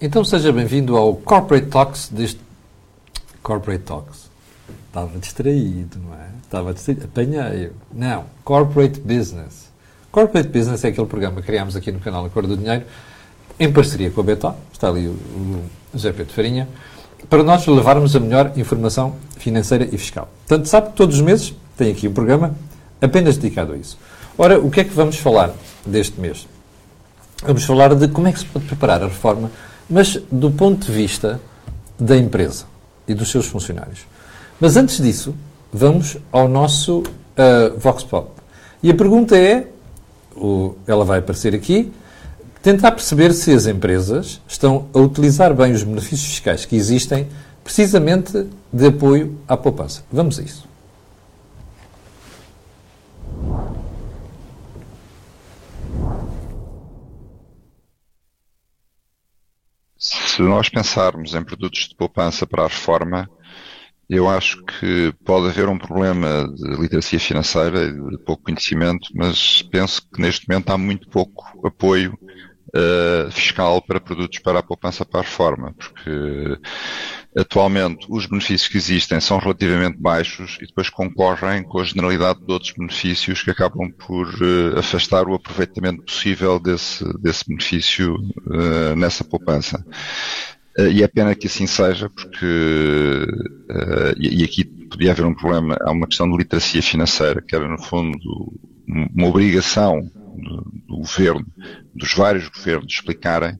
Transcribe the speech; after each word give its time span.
Então 0.00 0.22
seja 0.26 0.52
bem-vindo 0.52 0.94
ao 0.94 1.14
Corporate 1.14 1.68
Talks 1.68 2.10
deste. 2.10 2.38
Corporate 3.42 3.84
Talks. 3.84 4.28
Estava 4.88 5.18
distraído, 5.18 5.98
não 5.98 6.12
é? 6.14 6.28
Estava 6.44 6.74
distraído. 6.74 7.04
Apanhei-o. 7.06 7.72
Não. 7.90 8.26
Corporate 8.44 9.00
Business. 9.00 9.70
Corporate 10.10 10.50
Business 10.50 10.84
é 10.84 10.88
aquele 10.88 11.06
programa 11.06 11.40
que 11.40 11.46
criámos 11.46 11.76
aqui 11.76 11.90
no 11.90 11.98
canal 11.98 12.26
A 12.26 12.28
Cor 12.28 12.46
do 12.46 12.58
Dinheiro, 12.58 12.84
em 13.58 13.72
parceria 13.72 14.10
com 14.10 14.20
a 14.20 14.24
Beta, 14.24 14.54
está 14.70 14.88
ali 14.88 15.08
o, 15.08 15.12
o 15.12 15.64
José 15.94 16.12
Pedro 16.12 16.34
Farinha, 16.34 16.68
para 17.30 17.42
nós 17.42 17.66
levarmos 17.66 18.14
a 18.14 18.20
melhor 18.20 18.52
informação 18.56 19.16
financeira 19.38 19.88
e 19.90 19.96
fiscal. 19.96 20.28
Portanto, 20.46 20.66
sabe 20.66 20.90
que 20.90 20.96
todos 20.96 21.16
os 21.16 21.22
meses 21.22 21.54
tem 21.76 21.92
aqui 21.92 22.08
um 22.08 22.12
programa 22.12 22.54
apenas 23.00 23.36
dedicado 23.36 23.72
a 23.72 23.76
isso. 23.76 23.98
Ora, 24.38 24.58
o 24.58 24.70
que 24.70 24.80
é 24.80 24.84
que 24.84 24.94
vamos 24.94 25.18
falar 25.18 25.52
deste 25.84 26.20
mês? 26.20 26.46
Vamos 27.44 27.64
falar 27.64 27.94
de 27.94 28.08
como 28.08 28.28
é 28.28 28.32
que 28.32 28.38
se 28.38 28.44
pode 28.46 28.64
preparar 28.66 29.02
a 29.02 29.06
reforma, 29.06 29.50
mas 29.90 30.16
do 30.30 30.50
ponto 30.50 30.86
de 30.86 30.92
vista 30.92 31.40
da 31.98 32.16
empresa 32.16 32.64
e 33.06 33.14
dos 33.14 33.30
seus 33.30 33.46
funcionários. 33.46 34.06
Mas 34.60 34.76
antes 34.76 34.98
disso, 35.02 35.34
vamos 35.72 36.16
ao 36.30 36.48
nosso 36.48 37.00
uh, 37.00 37.78
Vox 37.78 38.04
Pop. 38.04 38.30
E 38.82 38.90
a 38.90 38.94
pergunta 38.94 39.36
é, 39.36 39.66
o, 40.36 40.74
ela 40.86 41.04
vai 41.04 41.18
aparecer 41.18 41.54
aqui, 41.54 41.92
tentar 42.62 42.92
perceber 42.92 43.32
se 43.32 43.52
as 43.52 43.66
empresas 43.66 44.40
estão 44.46 44.86
a 44.94 44.98
utilizar 44.98 45.52
bem 45.52 45.72
os 45.72 45.82
benefícios 45.82 46.30
fiscais 46.30 46.64
que 46.64 46.76
existem 46.76 47.26
precisamente 47.64 48.46
de 48.72 48.86
apoio 48.86 49.36
à 49.48 49.56
poupança. 49.56 50.02
Vamos 50.12 50.38
a 50.38 50.42
isso. 50.42 50.71
Se 59.98 60.42
nós 60.42 60.68
pensarmos 60.68 61.34
em 61.34 61.44
produtos 61.44 61.88
de 61.88 61.94
poupança 61.94 62.46
para 62.46 62.64
a 62.64 62.68
reforma, 62.68 63.28
eu 64.08 64.28
acho 64.28 64.62
que 64.64 65.12
pode 65.24 65.48
haver 65.48 65.68
um 65.68 65.78
problema 65.78 66.46
de 66.54 66.80
literacia 66.80 67.20
financeira 67.20 67.84
e 67.84 67.92
de 67.92 68.18
pouco 68.24 68.42
conhecimento, 68.42 69.08
mas 69.14 69.62
penso 69.62 70.02
que 70.12 70.20
neste 70.20 70.48
momento 70.48 70.70
há 70.70 70.76
muito 70.78 71.08
pouco 71.08 71.66
apoio 71.66 72.18
uh, 72.74 73.30
fiscal 73.30 73.80
para 73.80 74.00
produtos 74.00 74.38
para 74.40 74.58
a 74.58 74.62
poupança 74.62 75.04
para 75.04 75.20
a 75.20 75.22
reforma, 75.22 75.74
porque 75.74 76.58
atualmente 77.36 78.06
os 78.10 78.26
benefícios 78.26 78.68
que 78.68 78.76
existem 78.76 79.20
são 79.20 79.38
relativamente 79.38 79.96
baixos 79.98 80.58
e 80.60 80.66
depois 80.66 80.90
concorrem 80.90 81.62
com 81.62 81.80
a 81.80 81.84
generalidade 81.84 82.44
de 82.44 82.52
outros 82.52 82.72
benefícios 82.72 83.42
que 83.42 83.50
acabam 83.50 83.90
por 83.90 84.28
uh, 84.28 84.78
afastar 84.78 85.26
o 85.26 85.34
aproveitamento 85.34 86.02
possível 86.02 86.58
desse, 86.60 87.04
desse 87.20 87.48
benefício 87.48 88.16
uh, 88.16 88.96
nessa 88.96 89.24
poupança. 89.24 89.84
Uh, 90.78 90.88
e 90.88 91.02
é 91.02 91.08
pena 91.08 91.34
que 91.34 91.46
assim 91.46 91.66
seja, 91.66 92.10
porque, 92.10 93.26
e, 94.18 94.40
e 94.40 94.44
aqui 94.44 94.64
podia 94.64 95.12
haver 95.12 95.24
um 95.24 95.34
problema, 95.34 95.76
há 95.80 95.90
uma 95.90 96.06
questão 96.06 96.30
de 96.30 96.36
literacia 96.36 96.82
financeira, 96.82 97.40
que 97.40 97.56
era 97.56 97.66
no 97.66 97.82
fundo 97.82 98.18
uma 98.86 99.28
obrigação 99.28 100.02
do, 100.02 100.72
do 100.86 100.96
governo, 100.98 101.46
dos 101.94 102.14
vários 102.14 102.48
governos, 102.48 102.92
explicarem 102.92 103.58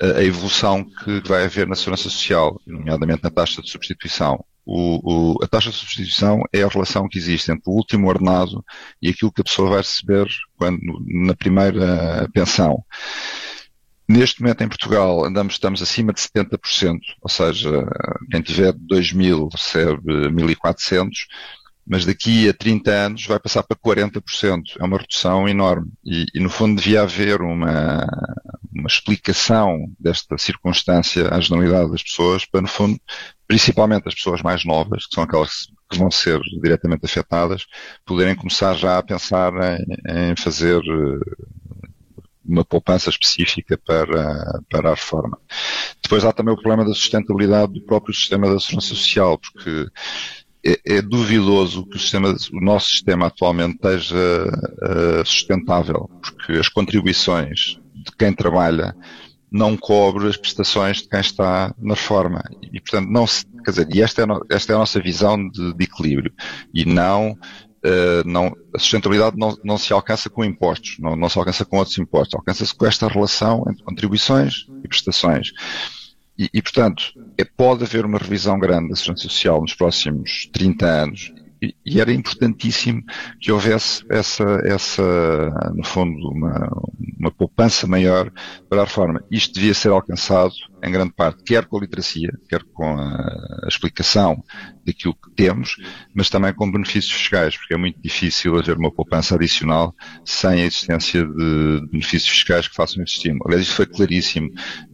a, 0.00 0.22
evolução 0.22 0.84
que 0.84 1.20
vai 1.26 1.44
haver 1.44 1.66
na 1.66 1.74
segurança 1.74 2.04
social, 2.04 2.60
nomeadamente 2.66 3.22
na 3.22 3.30
taxa 3.30 3.62
de 3.62 3.70
substituição. 3.70 4.44
O, 4.64 5.36
o, 5.36 5.42
a 5.42 5.46
taxa 5.46 5.70
de 5.70 5.76
substituição 5.76 6.42
é 6.52 6.62
a 6.62 6.68
relação 6.68 7.08
que 7.08 7.18
existe 7.18 7.50
entre 7.50 7.70
o 7.70 7.72
último 7.72 8.06
ordenado 8.06 8.64
e 9.00 9.08
aquilo 9.08 9.32
que 9.32 9.40
a 9.40 9.44
pessoa 9.44 9.70
vai 9.70 9.78
receber 9.78 10.28
quando, 10.56 10.78
na 11.06 11.34
primeira 11.34 12.28
pensão. 12.32 12.84
Neste 14.10 14.40
momento 14.40 14.62
em 14.62 14.68
Portugal 14.68 15.24
andamos, 15.24 15.54
estamos 15.54 15.82
acima 15.82 16.14
de 16.14 16.20
70%, 16.20 16.98
ou 17.20 17.28
seja, 17.28 17.86
quem 18.30 18.40
tiver 18.40 18.72
2.000 18.72 19.50
recebe 19.52 20.30
1.400, 20.30 21.10
mas 21.88 22.04
daqui 22.04 22.48
a 22.48 22.52
30 22.52 22.90
anos 22.90 23.26
vai 23.26 23.40
passar 23.40 23.62
para 23.62 23.76
40%. 23.76 24.76
É 24.78 24.84
uma 24.84 24.98
redução 24.98 25.48
enorme. 25.48 25.90
E, 26.04 26.26
e, 26.34 26.40
no 26.40 26.50
fundo 26.50 26.76
devia 26.76 27.02
haver 27.02 27.40
uma, 27.40 28.06
uma 28.74 28.86
explicação 28.86 29.90
desta 29.98 30.36
circunstância 30.36 31.34
à 31.34 31.40
generalidade 31.40 31.90
das 31.90 32.02
pessoas, 32.02 32.44
para 32.44 32.60
no 32.60 32.68
fundo, 32.68 33.00
principalmente 33.46 34.06
as 34.06 34.14
pessoas 34.14 34.42
mais 34.42 34.66
novas, 34.66 35.06
que 35.06 35.14
são 35.14 35.24
aquelas 35.24 35.68
que 35.90 35.96
vão 35.96 36.10
ser 36.10 36.38
diretamente 36.60 37.06
afetadas, 37.06 37.64
poderem 38.04 38.36
começar 38.36 38.74
já 38.74 38.98
a 38.98 39.02
pensar 39.02 39.52
em, 39.54 40.32
em 40.32 40.36
fazer 40.36 40.82
eh, 40.82 41.46
uma 42.44 42.64
poupança 42.64 43.08
específica 43.08 43.78
para, 43.78 44.60
para 44.70 44.90
a 44.90 44.94
reforma. 44.94 45.38
Depois 46.02 46.24
há 46.24 46.32
também 46.32 46.52
o 46.52 46.56
problema 46.56 46.84
da 46.84 46.94
sustentabilidade 46.94 47.72
do 47.72 47.82
próprio 47.82 48.14
sistema 48.14 48.52
da 48.52 48.60
segurança 48.60 48.88
social, 48.88 49.38
porque 49.38 49.86
é, 50.64 50.96
é, 50.96 51.02
duvidoso 51.02 51.86
que 51.86 51.96
o, 51.96 52.00
sistema, 52.00 52.34
o, 52.52 52.60
nosso 52.60 52.88
sistema 52.88 53.26
atualmente 53.26 53.76
esteja 53.76 54.16
uh, 54.16 55.24
sustentável, 55.24 56.10
porque 56.20 56.52
as 56.52 56.68
contribuições 56.68 57.78
de 57.94 58.12
quem 58.18 58.32
trabalha 58.32 58.94
não 59.50 59.76
cobre 59.76 60.28
as 60.28 60.36
prestações 60.36 60.98
de 60.98 61.08
quem 61.08 61.20
está 61.20 61.74
na 61.78 61.94
reforma. 61.94 62.42
E, 62.72 62.80
portanto, 62.80 63.08
não 63.08 63.26
se, 63.26 63.46
quer 63.64 63.70
dizer, 63.70 63.88
e 63.94 64.02
esta 64.02 64.22
é, 64.22 64.26
no, 64.26 64.44
esta 64.50 64.72
é 64.72 64.76
a 64.76 64.78
nossa 64.78 65.00
visão 65.00 65.48
de, 65.48 65.74
de 65.74 65.84
equilíbrio. 65.84 66.32
E 66.74 66.84
não, 66.84 67.30
uh, 67.30 68.26
não, 68.26 68.54
a 68.74 68.78
sustentabilidade 68.78 69.36
não, 69.38 69.56
não 69.64 69.78
se 69.78 69.92
alcança 69.92 70.28
com 70.28 70.44
impostos, 70.44 70.96
não, 70.98 71.16
não 71.16 71.28
se 71.28 71.38
alcança 71.38 71.64
com 71.64 71.78
outros 71.78 71.96
impostos, 71.98 72.34
alcança-se 72.34 72.74
com 72.74 72.84
esta 72.84 73.08
relação 73.08 73.64
entre 73.68 73.82
contribuições 73.84 74.66
e 74.84 74.88
prestações. 74.88 75.52
E, 76.38 76.48
e, 76.54 76.62
portanto, 76.62 77.12
é, 77.36 77.44
pode 77.44 77.82
haver 77.82 78.04
uma 78.04 78.18
revisão 78.18 78.58
grande 78.58 78.90
da 78.90 78.96
segurança 78.96 79.22
social 79.24 79.60
nos 79.60 79.74
próximos 79.74 80.48
30 80.52 80.86
anos 80.86 81.32
e, 81.60 82.00
era 82.00 82.12
importantíssimo 82.12 83.02
que 83.40 83.50
houvesse 83.50 84.04
essa, 84.10 84.44
essa 84.64 85.02
no 85.74 85.84
fundo, 85.84 86.30
uma, 86.30 86.70
uma 87.18 87.30
poupança 87.30 87.86
maior 87.86 88.30
para 88.68 88.82
a 88.82 88.84
reforma. 88.84 89.22
Isto 89.30 89.54
devia 89.54 89.74
ser 89.74 89.90
alcançado, 89.90 90.52
em 90.82 90.92
grande 90.92 91.12
parte, 91.12 91.42
quer 91.42 91.66
com 91.66 91.78
a 91.78 91.80
literacia, 91.80 92.30
quer 92.48 92.62
com 92.72 92.86
a, 92.86 93.64
a 93.64 93.68
explicação 93.68 94.42
daquilo 94.84 95.14
que 95.14 95.30
temos, 95.34 95.76
mas 96.14 96.30
também 96.30 96.54
com 96.54 96.70
benefícios 96.70 97.12
fiscais, 97.12 97.56
porque 97.56 97.74
é 97.74 97.76
muito 97.76 98.00
difícil 98.00 98.56
haver 98.56 98.76
uma 98.76 98.90
poupança 98.90 99.34
adicional 99.34 99.94
sem 100.24 100.50
a 100.50 100.66
existência 100.66 101.26
de 101.26 101.86
benefícios 101.90 102.28
fiscais 102.28 102.68
que 102.68 102.74
façam 102.74 103.02
esse 103.02 103.14
estímulo. 103.14 103.42
Aliás, 103.46 103.62
isso 103.62 103.74
foi 103.74 103.86
claríssimo 103.86 104.48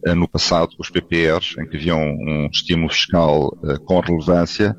uh, 0.07 0.15
no 0.15 0.27
passado 0.27 0.75
com 0.75 0.83
os 0.83 0.89
PPRs, 0.89 1.55
em 1.59 1.67
que 1.67 1.77
havia 1.77 1.95
um, 1.95 2.45
um 2.45 2.49
estímulo 2.51 2.91
fiscal 2.91 3.47
uh, 3.63 3.79
com 3.85 3.99
relevância, 3.99 4.75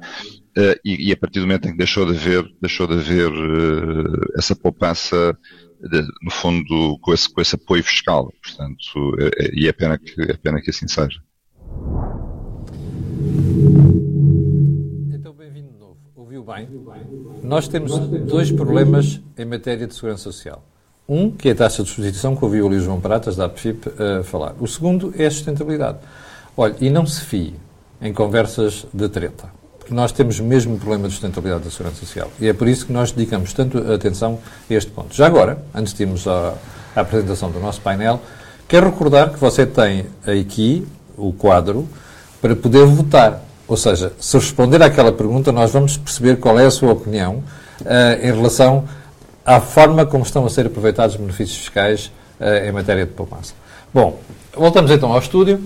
e, 0.85 1.09
e, 1.09 1.13
a 1.13 1.17
partir 1.17 1.41
do 1.41 1.47
momento 1.47 1.69
em 1.69 1.73
que 1.73 1.77
deixou 1.77 2.07
de 2.07 2.17
haver, 2.17 2.51
deixou 2.61 2.87
de 2.87 2.95
haver 2.95 3.31
uh, 3.31 4.33
essa 4.39 4.57
poupança, 4.57 5.37
no 6.23 6.31
fundo, 6.31 6.99
com 7.03 7.13
esse, 7.13 7.29
com 7.29 7.41
esse 7.41 7.55
apoio 7.55 7.83
fiscal. 7.83 8.33
Portanto, 8.43 9.17
é, 9.21 9.51
e 9.53 9.69
é 9.69 9.73
pena, 9.73 9.99
que, 9.99 10.15
é 10.19 10.35
pena 10.35 10.61
que 10.61 10.71
assim 10.71 10.89
seja. 10.89 11.21
Então, 15.13 15.35
bem-vindo 15.35 15.73
de 15.73 15.79
novo. 15.79 15.99
Ouviu 16.15 16.43
bem? 16.43 16.69
Nós 17.43 17.69
temos 17.69 17.99
dois 17.99 18.51
problemas 18.51 19.21
em 19.37 19.45
matéria 19.45 19.87
de 19.87 19.95
segurança 19.95 20.23
social. 20.23 20.67
Um, 21.07 21.31
que 21.31 21.51
é 21.51 21.53
a 21.53 21.55
taxa 21.55 21.83
de 21.83 21.91
substituição, 21.91 22.35
que 22.35 22.45
ouviu 22.45 22.67
ali 22.67 22.77
o 22.77 22.81
João 22.81 23.01
Pratas, 23.01 23.37
da 23.37 23.45
APFIP, 23.45 23.89
uh, 23.89 24.25
falar. 24.25 24.57
O 24.59 24.67
segundo 24.67 25.15
é 25.17 25.27
a 25.27 25.31
sustentabilidade. 25.31 25.99
Olha, 26.57 26.75
e 26.81 26.89
não 26.89 27.07
se 27.07 27.23
fie 27.25 27.55
em 28.01 28.13
conversas 28.13 28.87
de 28.93 29.09
treta 29.09 29.53
nós 29.93 30.13
temos 30.13 30.41
mesmo 30.41 30.75
um 30.75 30.79
problema 30.79 31.09
de 31.09 31.15
sustentabilidade 31.15 31.65
da 31.65 31.71
segurança 31.71 32.01
social. 32.01 32.31
E 32.41 32.49
é 32.49 32.53
por 32.53 32.69
isso 32.69 32.87
que 32.87 32.93
nós 32.93 33.13
dedicamos 33.13 33.53
tanto 33.53 33.79
atenção 33.93 34.39
a 34.69 34.75
este 34.75 34.91
ponto. 34.91 35.15
Já 35.15 35.27
agora, 35.27 35.59
antes 35.75 35.95
de 35.95 36.03
irmos 36.03 36.27
à, 36.27 36.55
à 36.95 37.01
apresentação 37.01 37.51
do 37.51 37.61
nosso 37.61 37.81
painel, 37.81 38.21
quero 38.69 38.87
recordar 38.87 39.31
que 39.31 39.39
você 39.39 39.65
tem 39.65 40.07
aqui 40.27 40.87
o 41.17 41.33
quadro 41.33 41.89
para 42.41 42.55
poder 42.55 42.85
votar. 42.87 43.43
Ou 43.69 43.77
seja, 43.77 44.13
se 44.19 44.37
responder 44.37 44.83
àquela 44.83 45.13
pergunta, 45.13 45.51
nós 45.51 45.73
vamos 45.73 45.97
perceber 45.97 46.37
qual 46.37 46.59
é 46.59 46.67
a 46.67 46.71
sua 46.71 46.93
opinião 46.93 47.43
uh, 47.81 48.23
em 48.23 48.33
relação 48.33 48.85
à 49.45 49.61
forma 49.61 50.07
como 50.07 50.25
estão 50.25 50.45
a 50.47 50.51
ser 50.51 50.67
aproveitados 50.67 51.15
os 51.15 51.21
benefícios 51.21 51.59
fiscais 51.59 52.13
uh, 52.41 52.67
em 52.67 52.73
matéria 52.73 53.05
de 53.05 53.13
poupança. 53.13 53.55
Bom, 53.93 54.19
voltamos 54.55 54.91
então 54.91 55.13
ao 55.13 55.19
estúdio. 55.19 55.61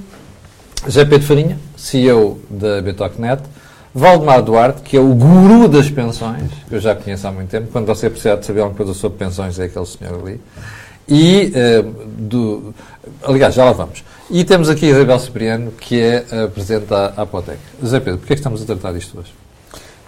José 0.86 1.04
Pedro 1.04 1.26
Farinha, 1.26 1.58
CEO 1.76 2.40
da 2.48 2.80
Betocnet. 2.80 3.42
Valdemar 3.94 4.42
Duarte, 4.42 4.82
que 4.82 4.96
é 4.96 5.00
o 5.00 5.14
guru 5.14 5.68
das 5.68 5.90
pensões, 5.90 6.50
que 6.68 6.74
eu 6.74 6.80
já 6.80 6.94
conheço 6.94 7.26
há 7.26 7.32
muito 7.32 7.50
tempo, 7.50 7.68
quando 7.72 7.86
você 7.86 8.08
precisar 8.08 8.36
de 8.36 8.46
saber 8.46 8.60
alguma 8.60 8.76
coisa 8.76 8.94
sobre 8.94 9.18
pensões, 9.18 9.58
é 9.58 9.64
aquele 9.64 9.86
senhor 9.86 10.20
ali. 10.20 10.40
E, 11.08 11.52
uh, 11.56 12.06
do, 12.16 12.72
aliás, 13.24 13.54
já 13.54 13.64
lá 13.64 13.72
vamos. 13.72 14.04
E 14.30 14.44
temos 14.44 14.68
aqui 14.68 14.86
a 14.86 14.90
Isabel 14.90 15.18
Cipriano, 15.18 15.72
que 15.72 16.00
é 16.00 16.24
a 16.30 16.46
Presidente 16.46 16.86
da 16.86 17.06
Apotec. 17.16 17.58
José 17.82 17.98
Pedro, 17.98 18.18
porquê 18.18 18.34
é 18.34 18.36
que 18.36 18.40
estamos 18.40 18.62
a 18.62 18.64
tratar 18.64 18.92
disto 18.92 19.18
hoje? 19.18 19.34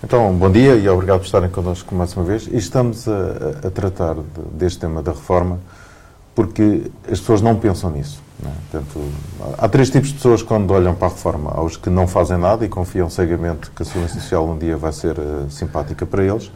Então, 0.04 0.32
bom 0.32 0.50
dia 0.50 0.76
e 0.76 0.88
obrigado 0.88 1.18
por 1.18 1.26
estarem 1.26 1.50
connosco 1.50 1.92
mais 1.94 2.14
uma 2.14 2.24
vez. 2.24 2.46
E 2.46 2.56
estamos 2.56 3.08
a, 3.08 3.66
a 3.66 3.70
tratar 3.70 4.14
de, 4.14 4.22
deste 4.52 4.78
tema 4.78 5.02
da 5.02 5.10
reforma 5.10 5.58
porque 6.34 6.82
as 7.10 7.18
pessoas 7.18 7.42
não 7.42 7.56
pensam 7.56 7.90
nisso. 7.90 8.20
Não 8.42 8.50
é? 8.50 8.54
Portanto, 8.70 9.00
há 9.58 9.68
três 9.68 9.88
tipos 9.88 10.08
de 10.08 10.14
pessoas 10.14 10.42
quando 10.42 10.70
olham 10.72 10.94
para 10.94 11.08
a 11.08 11.10
reforma. 11.10 11.52
Há 11.54 11.62
os 11.62 11.76
que 11.76 11.88
não 11.88 12.06
fazem 12.06 12.36
nada 12.36 12.64
e 12.64 12.68
confiam 12.68 13.08
cegamente 13.08 13.70
que 13.70 13.82
a 13.82 13.86
segurança 13.86 14.14
social 14.14 14.48
um 14.48 14.58
dia 14.58 14.76
vai 14.76 14.92
ser 14.92 15.18
uh, 15.18 15.50
simpática 15.50 16.04
para 16.04 16.24
eles. 16.24 16.50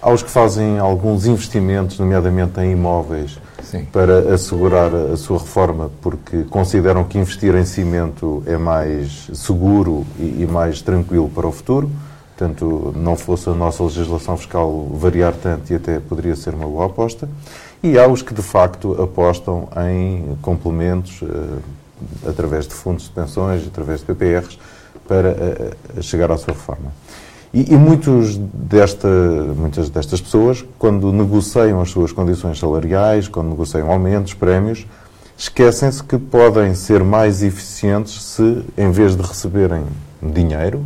Há 0.00 0.12
os 0.12 0.22
que 0.22 0.30
fazem 0.30 0.78
alguns 0.78 1.26
investimentos, 1.26 1.98
nomeadamente 1.98 2.60
em 2.60 2.70
imóveis, 2.70 3.36
Sim. 3.64 3.84
para 3.86 4.32
assegurar 4.32 4.94
a 4.94 5.16
sua 5.16 5.38
reforma, 5.38 5.90
porque 6.00 6.44
consideram 6.44 7.02
que 7.02 7.18
investir 7.18 7.52
em 7.56 7.64
cimento 7.64 8.42
é 8.46 8.56
mais 8.56 9.28
seguro 9.34 10.06
e, 10.16 10.42
e 10.42 10.48
mais 10.48 10.80
tranquilo 10.82 11.28
para 11.28 11.48
o 11.48 11.52
futuro. 11.52 11.90
Portanto, 12.36 12.94
não 12.96 13.16
fosse 13.16 13.50
a 13.50 13.52
nossa 13.52 13.82
legislação 13.82 14.36
fiscal 14.36 14.86
variar 14.92 15.34
tanto 15.34 15.72
e 15.72 15.74
até 15.74 15.98
poderia 15.98 16.36
ser 16.36 16.54
uma 16.54 16.68
boa 16.68 16.86
aposta. 16.86 17.28
E 17.82 17.98
há 17.98 18.08
os 18.08 18.22
que, 18.22 18.34
de 18.34 18.42
facto, 18.42 19.00
apostam 19.00 19.68
em 19.88 20.36
complementos 20.42 21.22
uh, 21.22 21.62
através 22.26 22.66
de 22.66 22.74
fundos 22.74 23.04
de 23.04 23.10
pensões, 23.10 23.66
através 23.66 24.00
de 24.00 24.06
PPRs, 24.06 24.58
para 25.06 25.30
uh, 25.96 26.02
chegar 26.02 26.30
à 26.32 26.36
sua 26.36 26.54
reforma. 26.54 26.92
E, 27.52 27.72
e 27.72 27.76
muitos 27.76 28.36
desta, 28.36 29.08
muitas 29.56 29.88
destas 29.88 30.20
pessoas, 30.20 30.64
quando 30.78 31.12
negociam 31.12 31.80
as 31.80 31.90
suas 31.90 32.12
condições 32.12 32.58
salariais, 32.58 33.28
quando 33.28 33.48
negociam 33.48 33.90
aumentos, 33.90 34.34
prémios, 34.34 34.86
esquecem-se 35.36 36.02
que 36.02 36.18
podem 36.18 36.74
ser 36.74 37.02
mais 37.04 37.42
eficientes 37.42 38.22
se, 38.22 38.64
em 38.76 38.90
vez 38.90 39.16
de 39.16 39.22
receberem 39.22 39.84
dinheiro, 40.20 40.84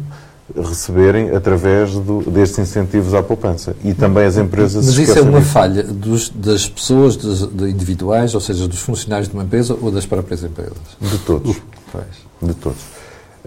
receberem 0.56 1.30
através 1.30 1.94
do, 1.94 2.22
destes 2.30 2.58
incentivos 2.58 3.14
à 3.14 3.22
poupança. 3.22 3.74
E 3.84 3.94
também 3.94 4.24
as 4.24 4.36
empresas. 4.36 4.86
Mas 4.86 4.98
isso 4.98 5.18
é 5.18 5.22
uma 5.22 5.40
disso. 5.40 5.52
falha 5.52 5.82
dos, 5.82 6.28
das 6.28 6.68
pessoas 6.68 7.16
dos, 7.16 7.46
de 7.46 7.70
individuais, 7.70 8.34
ou 8.34 8.40
seja, 8.40 8.66
dos 8.68 8.80
funcionários 8.80 9.28
de 9.28 9.34
uma 9.34 9.44
empresa 9.44 9.76
ou 9.80 9.90
das 9.90 10.06
próprias 10.06 10.42
empresas? 10.42 10.76
De 11.00 11.18
todos. 11.18 11.56
Pois. 11.90 12.04
De 12.40 12.54
todos. 12.54 12.78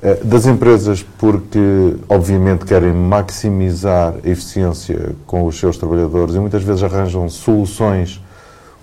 Eh, 0.02 0.20
das 0.24 0.46
empresas, 0.46 1.06
porque 1.18 1.96
obviamente 2.10 2.66
querem 2.66 2.94
maximizar 2.94 4.16
a 4.24 4.30
eficiência 4.30 5.16
com 5.26 5.46
os 5.46 5.58
seus 5.58 5.78
trabalhadores 5.78 6.36
e 6.36 6.40
muitas 6.40 6.64
vezes 6.64 6.84
arranjam 6.84 7.30
soluções 7.30 8.22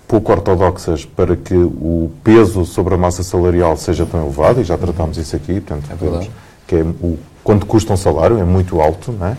pouco 0.07 0.31
ortodoxas 0.31 1.05
para 1.05 1.35
que 1.35 1.55
o 1.55 2.11
peso 2.23 2.65
sobre 2.65 2.93
a 2.93 2.97
massa 2.97 3.23
salarial 3.23 3.75
seja 3.77 4.05
tão 4.05 4.21
elevado, 4.21 4.61
e 4.61 4.63
já 4.63 4.77
tratámos 4.77 5.17
isso 5.17 5.35
aqui, 5.35 5.59
portanto, 5.59 5.89
é 5.91 6.27
que 6.67 6.75
é 6.75 6.81
o 6.81 7.17
quanto 7.43 7.65
custa 7.65 7.93
um 7.93 7.97
salário, 7.97 8.39
é 8.39 8.43
muito 8.43 8.79
alto, 8.79 9.11
não 9.11 9.27
é? 9.27 9.37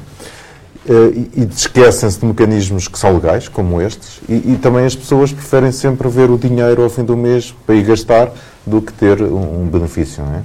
Eh, 0.86 1.26
e, 1.36 1.48
esquecem-se 1.50 2.20
de 2.20 2.26
mecanismos 2.26 2.88
que 2.88 2.98
são 2.98 3.14
legais, 3.14 3.48
como 3.48 3.80
estes, 3.80 4.20
e, 4.28 4.52
e, 4.52 4.58
também 4.60 4.84
as 4.84 4.94
pessoas 4.94 5.32
preferem 5.32 5.72
sempre 5.72 6.06
ver 6.08 6.30
o 6.30 6.36
dinheiro 6.36 6.82
ao 6.82 6.90
fim 6.90 7.04
do 7.04 7.16
mês 7.16 7.54
para 7.64 7.74
ir 7.74 7.84
gastar 7.84 8.30
do 8.66 8.82
que 8.82 8.92
ter 8.92 9.22
um, 9.22 9.62
um 9.62 9.66
benefício, 9.66 10.22
não 10.22 10.34
é? 10.34 10.42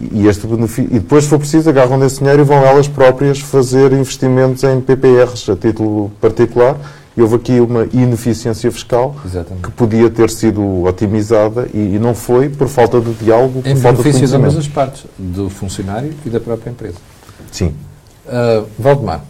E, 0.00 0.28
este 0.28 0.46
benefício, 0.46 0.88
e 0.94 1.00
depois, 1.00 1.24
se 1.24 1.30
for 1.30 1.40
preciso, 1.40 1.68
agarram 1.68 1.98
desse 1.98 2.18
dinheiro 2.18 2.42
e 2.42 2.44
vão 2.44 2.58
elas 2.58 2.86
próprias 2.86 3.40
fazer 3.40 3.92
investimentos 3.92 4.62
em 4.62 4.80
PPRs 4.80 5.50
a 5.50 5.56
título 5.56 6.12
particular. 6.20 6.76
E 7.16 7.22
houve 7.22 7.36
aqui 7.36 7.60
uma 7.60 7.84
ineficiência 7.92 8.70
fiscal 8.70 9.16
Exatamente. 9.24 9.64
que 9.64 9.70
podia 9.70 10.10
ter 10.10 10.28
sido 10.28 10.84
otimizada 10.84 11.68
e, 11.72 11.94
e, 11.94 11.98
não 11.98 12.14
foi 12.14 12.48
por 12.48 12.68
falta 12.68 13.00
de 13.00 13.12
diálogo, 13.14 13.60
em 13.60 13.74
por 13.74 13.80
falta 13.80 13.96
de 13.98 14.02
benefício 14.02 14.28
de 14.28 14.36
ambas 14.36 14.56
as 14.56 14.68
partes, 14.68 15.06
do 15.18 15.48
funcionário 15.48 16.12
e 16.26 16.28
da 16.28 16.38
própria 16.38 16.70
empresa. 16.70 16.96
Sim. 17.50 17.74
Uh, 18.26 18.66
Valdemar, 18.78 19.24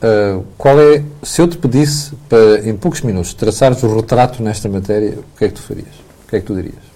uh, 0.00 0.44
qual 0.56 0.78
é, 0.78 1.02
se 1.22 1.42
eu 1.42 1.48
te 1.48 1.58
pedisse 1.58 2.12
para, 2.28 2.68
em 2.68 2.76
poucos 2.76 3.00
minutos, 3.00 3.34
traçares 3.34 3.82
o 3.82 3.96
retrato 3.96 4.40
nesta 4.40 4.68
matéria, 4.68 5.18
o 5.18 5.38
que 5.38 5.44
é 5.44 5.48
que 5.48 5.54
tu 5.54 5.62
farias? 5.62 5.94
O 6.24 6.30
que 6.30 6.36
é 6.36 6.40
que 6.40 6.46
tu 6.46 6.54
dirias? 6.54 6.94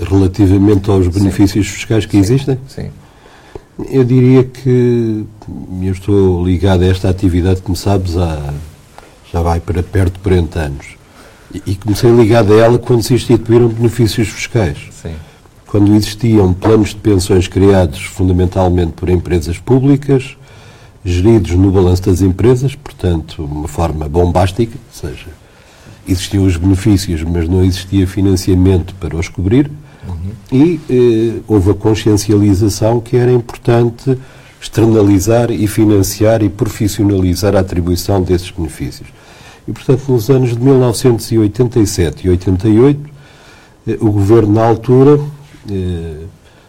relativamente 0.00 0.90
aos 0.90 1.08
benefícios 1.08 1.66
Sim. 1.66 1.72
fiscais 1.72 2.06
que 2.06 2.12
Sim. 2.12 2.18
existem? 2.18 2.58
Sim. 2.68 2.90
Eu 3.90 4.04
diria 4.04 4.44
que 4.44 5.24
eu 5.82 5.92
estou 5.92 6.44
ligado 6.44 6.82
a 6.82 6.86
esta 6.86 7.08
atividade, 7.08 7.60
como 7.60 7.76
sabes, 7.76 8.16
há, 8.16 8.54
já 9.34 9.42
vai 9.42 9.58
para 9.58 9.82
perto 9.82 10.14
de 10.14 10.20
40 10.20 10.60
anos. 10.60 10.86
E, 11.52 11.72
e 11.72 11.74
comecei 11.74 12.08
ligado 12.08 12.54
a 12.54 12.56
ela 12.56 12.78
quando 12.78 13.02
se 13.02 13.14
instituíram 13.14 13.66
benefícios 13.68 14.28
fiscais. 14.28 14.78
Sim. 15.02 15.14
Quando 15.66 15.92
existiam 15.92 16.52
planos 16.52 16.90
de 16.90 16.96
pensões 16.96 17.48
criados 17.48 18.00
fundamentalmente 18.04 18.92
por 18.92 19.08
empresas 19.08 19.58
públicas, 19.58 20.36
geridos 21.04 21.50
no 21.50 21.72
balanço 21.72 22.02
das 22.02 22.22
empresas, 22.22 22.76
portanto, 22.76 23.44
uma 23.44 23.66
forma 23.66 24.08
bombástica, 24.08 24.76
ou 24.76 25.10
seja, 25.10 25.26
existiam 26.06 26.44
os 26.44 26.56
benefícios, 26.56 27.24
mas 27.24 27.48
não 27.48 27.64
existia 27.64 28.06
financiamento 28.06 28.94
para 28.94 29.16
os 29.16 29.28
cobrir. 29.28 29.68
Uhum. 30.06 30.30
E 30.52 30.80
eh, 30.88 31.40
houve 31.48 31.72
a 31.72 31.74
consciencialização 31.74 33.00
que 33.00 33.16
era 33.16 33.32
importante 33.32 34.16
externalizar 34.60 35.50
e 35.50 35.66
financiar 35.66 36.40
e 36.42 36.48
profissionalizar 36.48 37.56
a 37.56 37.60
atribuição 37.60 38.22
desses 38.22 38.50
benefícios. 38.50 39.08
E, 39.66 39.72
portanto, 39.72 40.10
nos 40.10 40.30
anos 40.30 40.50
de 40.50 40.58
1987 40.58 42.26
e 42.26 42.30
88, 42.30 43.10
eh, 43.86 43.98
o 44.00 44.10
governo, 44.10 44.52
na 44.54 44.66
altura, 44.66 45.20
eh, 45.70 46.24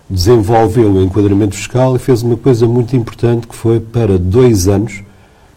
desenvolveu 0.09 0.91
o 0.93 1.03
enquadramento 1.03 1.55
fiscal 1.55 1.95
e 1.95 1.99
fez 1.99 2.21
uma 2.21 2.37
coisa 2.37 2.67
muito 2.67 2.95
importante 2.95 3.47
que 3.47 3.55
foi 3.55 3.79
para 3.79 4.17
dois 4.17 4.67
anos, 4.67 5.03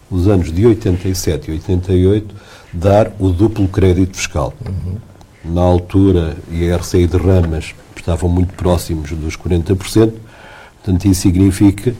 os 0.09 0.27
anos 0.27 0.51
de 0.51 0.65
87 0.65 1.49
e 1.49 1.53
88, 1.53 2.35
dar 2.73 3.11
o 3.19 3.29
duplo 3.29 3.67
crédito 3.67 4.17
fiscal. 4.17 4.53
Uhum 4.65 5.09
na 5.43 5.61
altura 5.61 6.37
IRC 6.51 6.97
e 6.97 7.07
derramas 7.07 7.73
estavam 7.95 8.29
muito 8.29 8.53
próximos 8.53 9.11
dos 9.11 9.35
40%, 9.35 9.75
portanto 9.75 11.05
isso 11.05 11.21
significa 11.21 11.93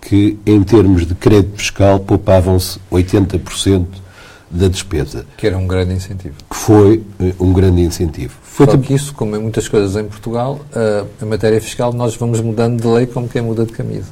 que 0.00 0.38
em 0.46 0.62
termos 0.62 1.06
de 1.06 1.14
crédito 1.14 1.58
fiscal 1.58 2.00
poupavam-se 2.00 2.78
80% 2.90 3.86
da 4.50 4.68
despesa. 4.68 5.24
Que 5.36 5.46
era 5.46 5.56
um 5.56 5.66
grande 5.66 5.94
incentivo. 5.94 6.34
Que 6.50 6.56
foi 6.56 7.04
uh, 7.20 7.44
um 7.44 7.52
grande 7.52 7.82
incentivo. 7.82 8.34
Foi 8.42 8.66
Só 8.66 8.76
que 8.76 8.92
isso, 8.92 9.14
como 9.14 9.36
em 9.36 9.38
muitas 9.38 9.68
coisas 9.68 9.96
em 9.96 10.06
Portugal, 10.06 10.60
uh, 10.74 11.06
a 11.20 11.26
matéria 11.26 11.60
fiscal 11.60 11.92
nós 11.92 12.16
vamos 12.16 12.40
mudando 12.40 12.80
de 12.80 12.86
lei 12.86 13.06
como 13.06 13.28
quem 13.28 13.42
muda 13.42 13.64
de 13.64 13.72
camisa. 13.72 14.10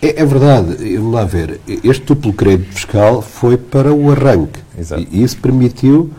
É, 0.00 0.20
é 0.20 0.26
verdade, 0.26 0.96
vamos 0.96 1.14
lá 1.14 1.24
ver, 1.24 1.60
este 1.84 2.04
duplo 2.04 2.32
crédito 2.32 2.74
fiscal 2.74 3.22
foi 3.22 3.56
para 3.56 3.92
o 3.94 4.10
arranque. 4.10 4.58
Exato. 4.76 5.06
E 5.10 5.22
isso 5.22 5.38
permitiu 5.38 6.10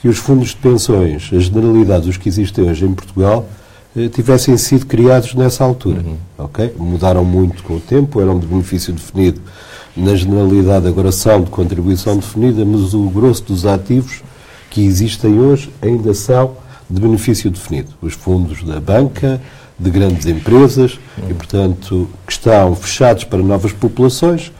que 0.00 0.08
os 0.08 0.18
fundos 0.18 0.50
de 0.50 0.56
pensões, 0.56 1.30
as 1.32 1.44
generalidades, 1.44 2.08
os 2.08 2.16
que 2.16 2.28
existem 2.28 2.68
hoje 2.68 2.84
em 2.84 2.92
Portugal, 2.92 3.48
eh, 3.96 4.08
tivessem 4.08 4.56
sido 4.56 4.86
criados 4.86 5.34
nessa 5.34 5.64
altura. 5.64 6.00
Uhum. 6.00 6.16
Okay? 6.38 6.72
Mudaram 6.78 7.24
muito 7.24 7.62
com 7.62 7.74
o 7.74 7.80
tempo, 7.80 8.20
eram 8.20 8.38
de 8.38 8.46
benefício 8.46 8.92
definido 8.92 9.40
na 9.96 10.14
generalidade, 10.14 10.86
agora 10.86 11.10
são 11.12 11.42
de 11.42 11.50
contribuição 11.50 12.16
definida, 12.16 12.64
mas 12.64 12.94
o 12.94 13.08
grosso 13.08 13.42
dos 13.44 13.66
ativos 13.66 14.22
que 14.70 14.84
existem 14.84 15.38
hoje 15.38 15.70
ainda 15.82 16.14
são 16.14 16.56
de 16.88 17.00
benefício 17.00 17.50
definido. 17.50 17.90
Os 18.00 18.14
fundos 18.14 18.62
da 18.62 18.80
banca, 18.80 19.40
de 19.78 19.90
grandes 19.90 20.26
empresas, 20.26 20.98
e, 21.28 21.34
portanto, 21.34 22.08
que 22.26 22.32
estão 22.32 22.74
fechados 22.74 23.24
para 23.24 23.42
novas 23.42 23.72
populações, 23.72 24.52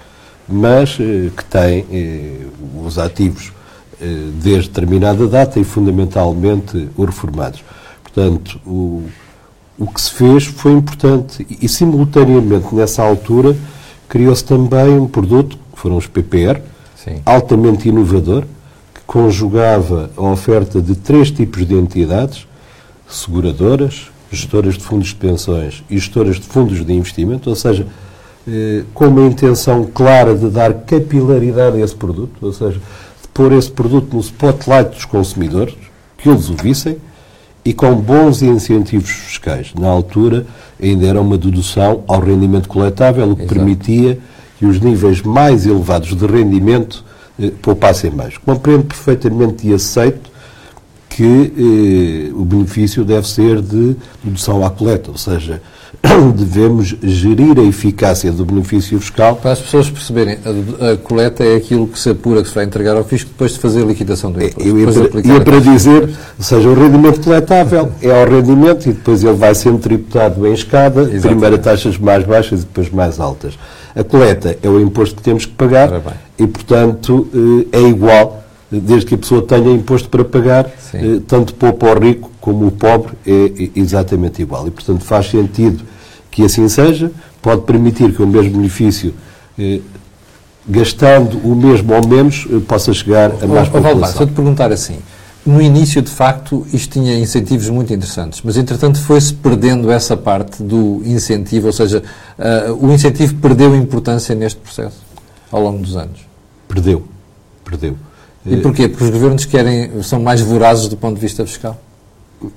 mas 0.48 0.96
eh, 0.98 1.30
que 1.36 1.44
têm 1.44 1.86
eh, 1.92 2.46
os 2.84 2.98
ativos 2.98 3.52
eh, 4.00 4.30
desde 4.42 4.68
determinada 4.68 5.26
data 5.26 5.60
e 5.60 5.64
fundamentalmente 5.64 6.88
os 6.96 7.06
reformados. 7.06 7.62
Portanto, 8.02 8.58
o, 8.66 9.04
o 9.78 9.86
que 9.86 10.00
se 10.00 10.10
fez 10.12 10.44
foi 10.46 10.72
importante 10.72 11.46
e, 11.48 11.68
simultaneamente 11.68 12.74
nessa 12.74 13.02
altura 13.02 13.56
criou-se 14.10 14.44
também 14.44 14.98
um 14.98 15.06
produto, 15.06 15.56
que 15.72 15.78
foram 15.78 15.96
os 15.96 16.06
PPR, 16.08 16.60
Sim. 16.96 17.22
altamente 17.24 17.88
inovador, 17.88 18.42
que 18.92 19.00
conjugava 19.06 20.10
a 20.16 20.22
oferta 20.22 20.82
de 20.82 20.96
três 20.96 21.30
tipos 21.30 21.64
de 21.64 21.76
entidades, 21.76 22.44
seguradoras, 23.08 24.10
gestoras 24.30 24.74
de 24.74 24.82
fundos 24.82 25.08
de 25.08 25.14
pensões 25.14 25.84
e 25.88 25.96
gestoras 25.96 26.36
de 26.36 26.42
fundos 26.42 26.84
de 26.84 26.92
investimento, 26.92 27.48
ou 27.48 27.54
seja, 27.54 27.86
eh, 28.48 28.82
com 28.92 29.06
uma 29.06 29.26
intenção 29.26 29.84
clara 29.86 30.34
de 30.34 30.50
dar 30.50 30.74
capilaridade 30.74 31.80
a 31.80 31.84
esse 31.84 31.94
produto, 31.94 32.32
ou 32.42 32.52
seja, 32.52 32.80
pôr 33.32 33.52
esse 33.52 33.70
produto 33.70 34.14
no 34.14 34.20
spotlight 34.20 34.90
dos 34.90 35.04
consumidores, 35.04 35.74
que 36.18 36.28
eles 36.28 36.48
o 36.48 36.54
vissem, 36.54 36.98
e 37.64 37.72
com 37.72 37.94
bons 37.94 38.42
incentivos 38.42 39.10
fiscais. 39.10 39.72
Na 39.78 39.88
altura, 39.88 40.46
ainda 40.82 41.06
era 41.06 41.20
uma 41.20 41.36
dedução 41.36 42.02
ao 42.06 42.20
rendimento 42.20 42.68
coletável, 42.68 43.30
o 43.30 43.36
que 43.36 43.42
Exato. 43.42 43.54
permitia 43.54 44.18
que 44.58 44.66
os 44.66 44.80
níveis 44.80 45.22
mais 45.22 45.66
elevados 45.66 46.16
de 46.16 46.26
rendimento 46.26 47.04
eh, 47.38 47.50
poupassem 47.62 48.10
mais. 48.10 48.36
Compreendo 48.38 48.84
perfeitamente 48.84 49.66
e 49.66 49.74
aceito 49.74 50.30
que 51.08 52.30
eh, 52.30 52.34
o 52.34 52.44
benefício 52.44 53.04
deve 53.04 53.28
ser 53.28 53.60
de 53.60 53.96
dedução 54.22 54.64
à 54.64 54.70
coleta, 54.70 55.10
ou 55.10 55.18
seja, 55.18 55.60
devemos 56.34 56.96
gerir 57.02 57.58
a 57.58 57.62
eficácia 57.62 58.30
do 58.30 58.44
benefício 58.44 58.98
fiscal. 59.00 59.36
Para 59.36 59.52
as 59.52 59.60
pessoas 59.60 59.90
perceberem, 59.90 60.38
a, 60.44 60.92
a, 60.92 60.96
coleta 60.96 61.44
é 61.44 61.56
aquilo 61.56 61.86
que 61.86 61.98
se 61.98 62.10
apura, 62.10 62.42
que 62.42 62.48
se 62.48 62.54
vai 62.54 62.64
entregar 62.64 62.96
ao 62.96 63.04
fisco 63.04 63.30
depois 63.30 63.52
de 63.52 63.58
fazer 63.58 63.82
a 63.82 63.86
liquidação 63.86 64.30
do 64.30 64.42
imposto. 64.42 64.68
Eu 64.68 64.78
ia, 64.78 64.86
para, 64.86 65.20
ia 65.20 65.40
para 65.40 65.60
dizer, 65.60 66.02
ou 66.38 66.44
seja, 66.44 66.68
o 66.68 66.74
rendimento 66.74 67.20
coletável 67.20 67.90
é 68.00 68.10
ao 68.10 68.28
rendimento 68.28 68.88
e 68.88 68.92
depois 68.92 69.24
ele 69.24 69.36
vai 69.36 69.54
sendo 69.54 69.78
tributado 69.78 70.46
em 70.46 70.52
escada, 70.52 71.02
Exatamente. 71.02 71.22
primeiro 71.26 71.58
taxas 71.58 71.98
mais 71.98 72.24
baixas 72.24 72.62
e 72.62 72.64
depois 72.64 72.90
mais 72.90 73.18
altas. 73.18 73.58
A 73.94 74.04
coleta 74.04 74.56
é 74.62 74.68
o 74.68 74.80
imposto 74.80 75.16
que 75.16 75.22
temos 75.22 75.44
que 75.44 75.52
pagar 75.52 76.00
e, 76.38 76.46
portanto, 76.46 77.28
eh, 77.72 77.78
é 77.78 77.82
igual 77.82 78.44
desde 78.70 79.06
que 79.06 79.14
a 79.16 79.18
pessoa 79.18 79.42
tenha 79.42 79.70
imposto 79.72 80.08
para 80.08 80.24
pagar, 80.24 80.70
eh, 80.94 81.20
tanto 81.26 81.54
pouco 81.54 81.86
ao 81.86 81.98
rico 81.98 82.29
como 82.40 82.66
o 82.66 82.70
pobre 82.70 83.12
é 83.26 83.70
exatamente 83.76 84.40
igual. 84.40 84.66
E, 84.66 84.70
portanto, 84.70 85.04
faz 85.04 85.30
sentido 85.30 85.84
que 86.30 86.44
assim 86.44 86.68
seja, 86.68 87.10
pode 87.42 87.62
permitir 87.62 88.14
que 88.14 88.22
o 88.22 88.26
mesmo 88.26 88.56
benefício, 88.56 89.14
eh, 89.58 89.80
gastando 90.66 91.38
o 91.38 91.54
mesmo 91.54 91.92
ou 91.94 92.06
menos, 92.06 92.46
eh, 92.50 92.60
possa 92.66 92.92
chegar 92.94 93.32
a 93.42 93.46
mais 93.46 93.68
oh, 93.68 93.72
população. 93.72 94.16
se 94.16 94.22
eu 94.22 94.26
te 94.26 94.32
perguntar 94.32 94.72
assim, 94.72 94.98
no 95.44 95.60
início, 95.60 96.00
de 96.02 96.10
facto, 96.10 96.66
isto 96.72 96.92
tinha 96.92 97.18
incentivos 97.18 97.68
muito 97.68 97.92
interessantes, 97.92 98.40
mas, 98.44 98.56
entretanto, 98.56 98.98
foi-se 98.98 99.32
perdendo 99.32 99.90
essa 99.90 100.16
parte 100.16 100.62
do 100.62 101.02
incentivo, 101.04 101.68
ou 101.68 101.72
seja, 101.72 102.02
uh, 102.38 102.86
o 102.86 102.92
incentivo 102.92 103.34
perdeu 103.36 103.74
importância 103.74 104.34
neste 104.34 104.60
processo, 104.60 104.98
ao 105.50 105.62
longo 105.62 105.78
dos 105.78 105.96
anos? 105.96 106.20
Perdeu, 106.68 107.04
perdeu. 107.64 107.96
E 108.44 108.56
porquê? 108.58 108.88
Porque 108.88 109.04
os 109.04 109.10
governos 109.10 109.44
querem, 109.44 110.02
são 110.02 110.20
mais 110.20 110.40
vorazes 110.40 110.88
do 110.88 110.96
ponto 110.96 111.14
de 111.14 111.20
vista 111.20 111.44
fiscal? 111.44 111.78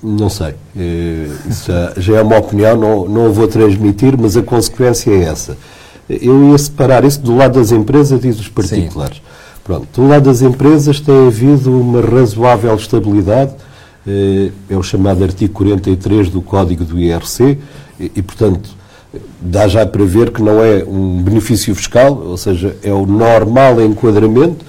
Não 0.02 0.30
sei. 0.30 0.56
Eh, 0.78 1.28
isso 1.50 1.72
já, 1.98 2.18
é 2.18 2.22
uma 2.22 2.38
opinião, 2.38 2.78
não, 2.78 3.08
não 3.08 3.26
a 3.26 3.30
vou 3.30 3.48
transmitir, 3.48 4.16
mas 4.18 4.38
a 4.38 4.42
consequência 4.42 5.12
é 5.12 5.24
essa. 5.24 5.58
Eu 6.10 6.52
ia 6.52 6.58
separar 6.58 7.04
isso 7.04 7.22
do 7.22 7.36
lado 7.36 7.60
das 7.60 7.72
empresas 7.72 8.24
e 8.24 8.32
dos 8.32 8.48
particulares. 8.48 9.18
Sim. 9.18 9.24
Pronto, 9.64 9.88
do 9.94 10.08
lado 10.08 10.26
das 10.26 10.42
empresas 10.42 11.00
tem 11.00 11.28
havido 11.28 11.72
uma 11.80 12.02
razoável 12.02 12.76
estabilidade, 12.76 13.54
eh, 14.08 14.52
é 14.70 14.78
o 14.78 14.84
chamado 14.84 15.24
artigo 15.24 15.54
43 15.54 16.30
do 16.30 16.42
Código 16.42 16.84
do 16.86 17.00
IRC, 17.00 17.58
e, 18.00 18.12
e 18.16 18.22
portanto, 18.22 18.70
dá 19.40 19.68
já 19.68 19.86
para 19.86 20.04
ver 20.04 20.32
que 20.32 20.42
não 20.42 20.64
é 20.64 20.84
um 20.84 21.22
benefício 21.22 21.74
fiscal, 21.76 22.14
ou 22.26 22.38
seja, 22.38 22.76
é 22.84 22.92
o 22.92 23.06
normal 23.06 23.82
enquadramento, 23.82 24.66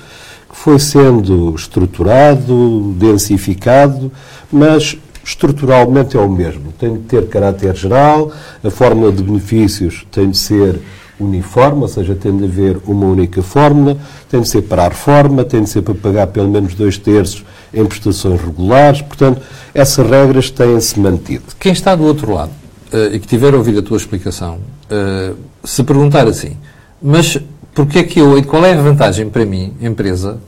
foi 0.52 0.78
sendo 0.78 1.52
estruturado, 1.56 2.94
densificado, 2.96 4.10
mas 4.50 4.96
estruturalmente 5.24 6.16
é 6.16 6.20
o 6.20 6.28
mesmo. 6.28 6.72
Tem 6.78 6.92
de 6.94 7.00
ter 7.00 7.28
caráter 7.28 7.74
geral, 7.74 8.30
a 8.62 8.70
fórmula 8.70 9.10
de 9.10 9.22
benefícios 9.22 10.06
tem 10.10 10.30
de 10.30 10.36
ser 10.36 10.80
uniforme, 11.18 11.82
ou 11.82 11.88
seja, 11.88 12.14
tem 12.14 12.36
de 12.36 12.44
haver 12.44 12.78
uma 12.86 13.06
única 13.06 13.42
fórmula, 13.42 13.96
tem 14.28 14.40
de 14.40 14.48
ser 14.48 14.62
para 14.62 14.84
a 14.84 14.88
reforma, 14.88 15.44
tem 15.44 15.62
de 15.62 15.70
ser 15.70 15.82
para 15.82 15.94
pagar 15.94 16.26
pelo 16.28 16.48
menos 16.48 16.74
dois 16.74 16.98
terços 16.98 17.44
em 17.72 17.84
prestações 17.86 18.40
regulares. 18.40 19.00
Portanto, 19.02 19.40
essas 19.72 20.08
regras 20.08 20.50
têm-se 20.50 20.98
mantido. 20.98 21.44
Quem 21.58 21.72
está 21.72 21.94
do 21.94 22.04
outro 22.04 22.32
lado 22.32 22.52
uh, 22.92 23.14
e 23.14 23.18
que 23.18 23.26
tiver 23.26 23.54
ouvido 23.54 23.78
a 23.78 23.82
tua 23.82 23.96
explicação, 23.96 24.58
uh, 24.90 25.36
se 25.62 25.82
perguntar 25.84 26.26
assim, 26.26 26.56
mas 27.00 27.38
porque 27.74 27.98
é 27.98 28.04
que 28.04 28.20
eu, 28.20 28.42
qual 28.44 28.64
é 28.64 28.72
a 28.72 28.80
vantagem 28.80 29.28
para 29.28 29.44
mim, 29.44 29.74
empresa, 29.80 30.38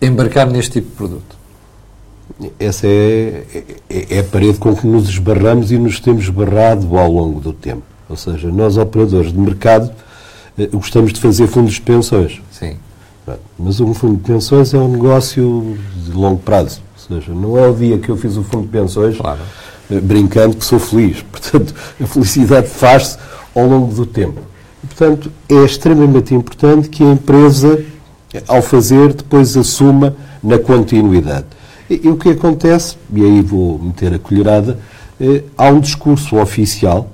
embarcar 0.00 0.46
neste 0.46 0.72
tipo 0.72 0.90
de 0.90 0.96
produto? 0.96 1.41
Essa 2.58 2.86
é, 2.86 3.44
é, 3.90 4.16
é, 4.16 4.18
a 4.20 4.24
parede 4.24 4.58
com 4.58 4.74
que 4.74 4.86
nos 4.86 5.08
esbarramos 5.08 5.70
e 5.70 5.78
nos 5.78 6.00
temos 6.00 6.24
esbarrado 6.24 6.96
ao 6.96 7.10
longo 7.10 7.40
do 7.40 7.52
tempo. 7.52 7.82
Ou 8.08 8.16
seja, 8.16 8.48
nós, 8.50 8.76
operadores 8.76 9.32
de 9.32 9.38
mercado, 9.38 9.90
eh, 10.58 10.66
gostamos 10.66 11.12
de 11.12 11.20
fazer 11.20 11.46
fundos 11.46 11.74
de 11.74 11.80
pensões. 11.80 12.40
Sim. 12.50 12.76
Mas 13.58 13.80
um 13.80 13.94
fundo 13.94 14.16
de 14.16 14.22
pensões 14.24 14.74
é 14.74 14.78
um 14.78 14.88
negócio 14.88 15.78
de 16.04 16.10
longo 16.12 16.40
prazo. 16.40 16.82
Ou 16.96 17.16
seja, 17.16 17.32
não 17.32 17.56
é 17.56 17.68
o 17.68 17.74
dia 17.74 17.98
que 17.98 18.08
eu 18.08 18.16
fiz 18.16 18.36
o 18.36 18.42
fundo 18.42 18.64
de 18.64 18.72
pensões 18.72 19.16
claro. 19.16 19.40
Eh, 19.90 20.00
brincando 20.00 20.56
que 20.56 20.64
sou 20.64 20.78
feliz. 20.78 21.22
Portanto, 21.30 21.74
a 22.00 22.06
felicidade 22.06 22.68
faz-se 22.68 23.18
ao 23.54 23.66
longo 23.66 23.94
do 23.94 24.06
tempo. 24.06 24.40
E, 24.82 24.86
portanto, 24.86 25.30
é 25.48 25.64
extremamente 25.64 26.34
importante 26.34 26.88
que 26.88 27.04
a 27.04 27.12
empresa, 27.12 27.84
ao 28.48 28.60
fazer, 28.60 29.12
depois 29.12 29.56
assuma 29.56 30.16
na 30.42 30.58
continuidade. 30.58 31.46
E, 32.02 32.08
o 32.08 32.16
que 32.16 32.30
acontece, 32.30 32.96
e 33.12 33.22
aí 33.22 33.42
vou 33.42 33.78
meter 33.78 34.14
a 34.14 34.18
colherada, 34.18 34.78
é, 35.20 35.42
há 35.56 35.68
um 35.68 35.80
discurso 35.80 36.36
oficial 36.36 37.10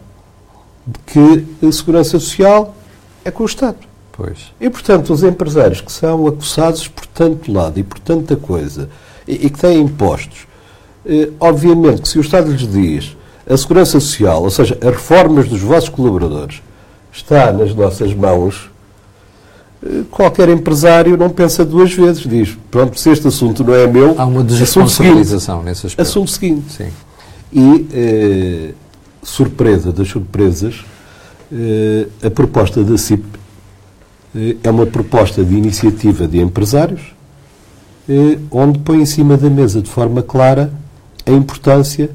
de 0.87 0.99
que 1.07 1.67
a 1.67 1.73
segurança 1.73 2.19
social 2.19 2.77
é 3.25 3.31
com 3.31 3.43
o 3.43 3.47
Estado. 3.47 3.79
Pois. 4.13 4.53
E, 4.61 4.69
portanto, 4.69 5.13
os 5.13 5.23
empresários 5.23 5.81
que 5.81 5.93
são 5.93 6.27
acossados 6.27 6.89
por 6.89 7.07
tanto 7.07 7.53
lado 7.53 7.79
e 7.79 7.83
por 7.83 7.99
tanta 7.99 8.37
coisa 8.37 8.89
e, 9.27 9.47
e 9.47 9.51
que 9.51 9.59
têm 9.59 9.81
impostos, 9.81 10.47
eh, 11.07 11.31
obviamente 11.39 12.03
que 12.03 12.09
se 12.09 12.19
o 12.19 12.21
Estado 12.21 12.51
lhes 12.51 12.67
diz 12.67 13.17
a 13.49 13.57
segurança 13.57 14.01
social, 14.01 14.43
ou 14.43 14.51
seja, 14.51 14.77
as 14.81 14.91
reformas 14.91 15.49
dos 15.49 15.61
vossos 15.61 15.89
colaboradores, 15.89 16.63
está 17.13 17.53
nas 17.53 17.75
nossas 17.75 18.13
mãos, 18.13 18.71
eh, 18.71 18.78
qualquer 20.11 20.49
empresário 20.49 21.17
não 21.17 21.31
pensa 21.31 21.65
duas 21.65 21.93
vezes. 21.93 22.23
Diz, 22.23 22.57
pronto, 22.71 22.99
se 22.99 23.11
este 23.11 23.29
assunto 23.29 23.63
não 23.63 23.75
é 23.75 23.87
meu, 23.87 24.15
Há 24.19 24.25
uma 24.25 24.43
desresponsabilização 24.43 25.63
nesse 25.63 25.87
aspecto. 25.87 26.09
Assunto 26.09 26.31
seguinte. 26.31 26.73
Sim. 26.73 26.89
E, 27.53 27.87
eh, 27.93 28.75
surpresa 29.23 29.93
das 29.93 30.09
surpresas, 30.09 30.85
eh, 31.53 32.07
a 32.23 32.31
proposta 32.31 32.83
da 32.83 32.99
CIP 32.99 33.25
eh, 34.35 34.57
é 34.63 34.71
uma 34.71 34.87
proposta 34.87 35.45
de 35.45 35.55
iniciativa 35.55 36.27
de 36.27 36.39
empresários, 36.39 37.15
eh, 38.09 38.39
onde 38.51 38.79
põe 38.81 39.01
em 39.01 39.07
cima 39.07 39.37
da 39.37 39.49
mesa 39.49 39.81
de 39.81 39.91
forma 39.91 40.23
clara 40.23 40.73
a 41.27 41.31
importância 41.31 42.11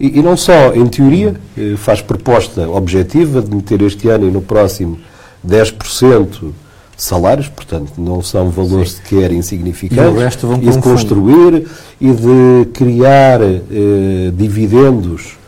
e, 0.00 0.18
e, 0.18 0.22
não 0.22 0.36
só 0.36 0.72
em 0.74 0.86
teoria, 0.86 1.34
eh, 1.56 1.74
faz 1.76 2.00
proposta 2.00 2.68
objetiva 2.68 3.42
de 3.42 3.54
meter 3.54 3.82
este 3.82 4.08
ano 4.08 4.28
e 4.28 4.30
no 4.30 4.40
próximo 4.40 4.98
10% 5.46 6.52
salários, 6.98 7.48
portanto 7.48 7.92
não 7.96 8.20
são 8.20 8.50
valores 8.50 8.90
Sim. 8.90 8.96
sequer 8.96 9.32
insignificantes, 9.32 10.38
e, 10.60 10.68
e 10.68 10.70
de 10.72 10.78
construir 10.78 11.66
e 12.00 12.10
de 12.10 12.68
criar 12.74 13.40
eh, 13.40 14.32
dividendos 14.34 15.38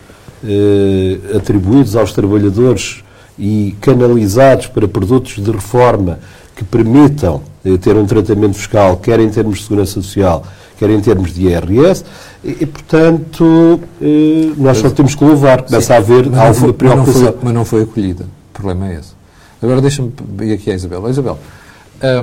eh, 0.45 1.19
atribuídos 1.37 1.97
aos 1.97 2.13
trabalhadores 2.13 3.03
e 3.37 3.77
canalizados 3.81 4.69
para 4.69 4.87
produtos 4.87 5.43
de 5.43 5.51
reforma 5.51 6.21
que 6.55 6.63
permitam 6.63 7.43
eh, 7.65 7.77
ter 7.77 7.97
um 7.97 8.07
tratamento 8.07 8.55
fiscal, 8.55 8.97
quer 8.99 9.19
em 9.19 9.29
termos 9.29 9.59
de 9.59 9.65
segurança 9.65 9.95
social, 9.95 10.45
quer 10.79 10.89
em 10.91 11.01
termos 11.01 11.35
de 11.35 11.49
IRS, 11.49 12.05
e, 12.45 12.59
e 12.61 12.67
portanto 12.67 13.81
eh, 14.01 14.53
nós 14.57 14.79
só 14.79 14.89
temos 14.89 15.15
que 15.17 15.25
louvar, 15.25 15.63
começa 15.63 15.95
a 15.95 15.97
haver 15.97 16.27
alguma 16.27 16.55
foi, 16.55 16.73
preocupação. 16.73 17.13
Mas 17.13 17.23
não, 17.23 17.33
foi, 17.33 17.39
mas 17.43 17.55
não 17.55 17.65
foi 17.65 17.83
acolhida, 17.83 18.25
o 18.25 18.53
problema 18.53 18.89
é 18.89 19.01
esse. 19.01 19.20
Agora 19.63 19.81
deixa-me 19.81 20.13
ir 20.43 20.55
aqui 20.55 20.71
a 20.71 20.75
Isabel. 20.75 21.09
Isabel, 21.09 21.39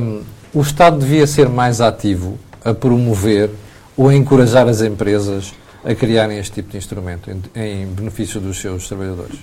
um, 0.01 0.23
o 0.53 0.61
Estado 0.61 0.97
devia 0.97 1.27
ser 1.27 1.47
mais 1.49 1.81
ativo 1.81 2.37
a 2.65 2.73
promover 2.73 3.51
ou 3.95 4.09
a 4.09 4.15
encorajar 4.15 4.67
as 4.67 4.81
empresas 4.81 5.53
a 5.85 5.93
criarem 5.93 6.39
este 6.39 6.53
tipo 6.53 6.71
de 6.71 6.77
instrumento 6.77 7.29
em, 7.29 7.41
em 7.55 7.85
benefício 7.85 8.41
dos 8.41 8.59
seus 8.59 8.87
trabalhadores? 8.87 9.39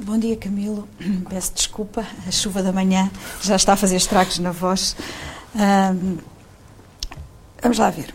Bom 0.00 0.18
dia, 0.18 0.36
Camilo. 0.36 0.88
Peço 1.30 1.52
desculpa, 1.54 2.04
a 2.26 2.30
chuva 2.30 2.62
da 2.62 2.72
manhã 2.72 3.10
já 3.40 3.54
está 3.54 3.74
a 3.74 3.76
fazer 3.76 3.96
estragos 3.96 4.38
na 4.38 4.50
voz. 4.50 4.96
Um, 5.54 6.18
vamos 7.62 7.78
lá 7.78 7.90
ver. 7.90 8.12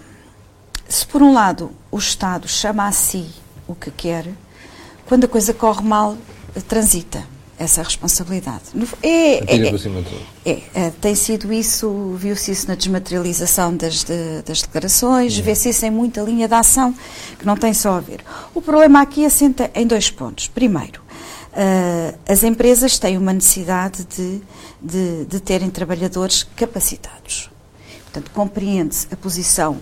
Se 0.87 1.05
por 1.05 1.21
um 1.21 1.33
lado 1.33 1.71
o 1.89 1.97
Estado 1.97 2.47
chama 2.47 2.87
a 2.87 2.91
si 2.91 3.27
o 3.67 3.73
que 3.73 3.89
quer, 3.89 4.27
quando 5.05 5.23
a 5.23 5.27
coisa 5.27 5.53
corre 5.53 5.81
mal, 5.81 6.17
transita 6.67 7.34
essa 7.57 7.81
responsabilidade. 7.81 8.63
É, 9.01 9.07
é, 9.07 9.57
é, 10.45 10.61
é, 10.73 10.89
tem 10.89 11.15
sido 11.15 11.51
isso, 11.53 12.13
viu-se 12.17 12.51
isso 12.51 12.67
na 12.67 12.75
desmaterialização 12.75 13.75
das, 13.75 14.03
de, 14.03 14.41
das 14.45 14.61
declarações, 14.61 15.37
uhum. 15.37 15.43
vê-se 15.43 15.69
isso 15.69 15.85
em 15.85 15.91
muita 15.91 16.21
linha 16.21 16.47
de 16.47 16.53
ação, 16.53 16.93
que 17.39 17.45
não 17.45 17.55
tem 17.55 17.73
só 17.73 17.93
a 17.93 17.99
ver. 17.99 18.19
O 18.53 18.61
problema 18.61 19.01
aqui 19.01 19.25
assenta 19.25 19.71
em 19.73 19.87
dois 19.87 20.11
pontos. 20.11 20.47
Primeiro, 20.47 21.01
uh, 21.01 22.17
as 22.27 22.43
empresas 22.43 22.99
têm 22.99 23.17
uma 23.17 23.31
necessidade 23.31 24.03
de, 24.03 24.41
de, 24.81 25.25
de 25.25 25.39
terem 25.39 25.69
trabalhadores 25.69 26.43
capacitados. 26.43 27.49
Portanto, 28.03 28.31
compreende-se 28.33 29.07
a 29.11 29.15
posição 29.15 29.77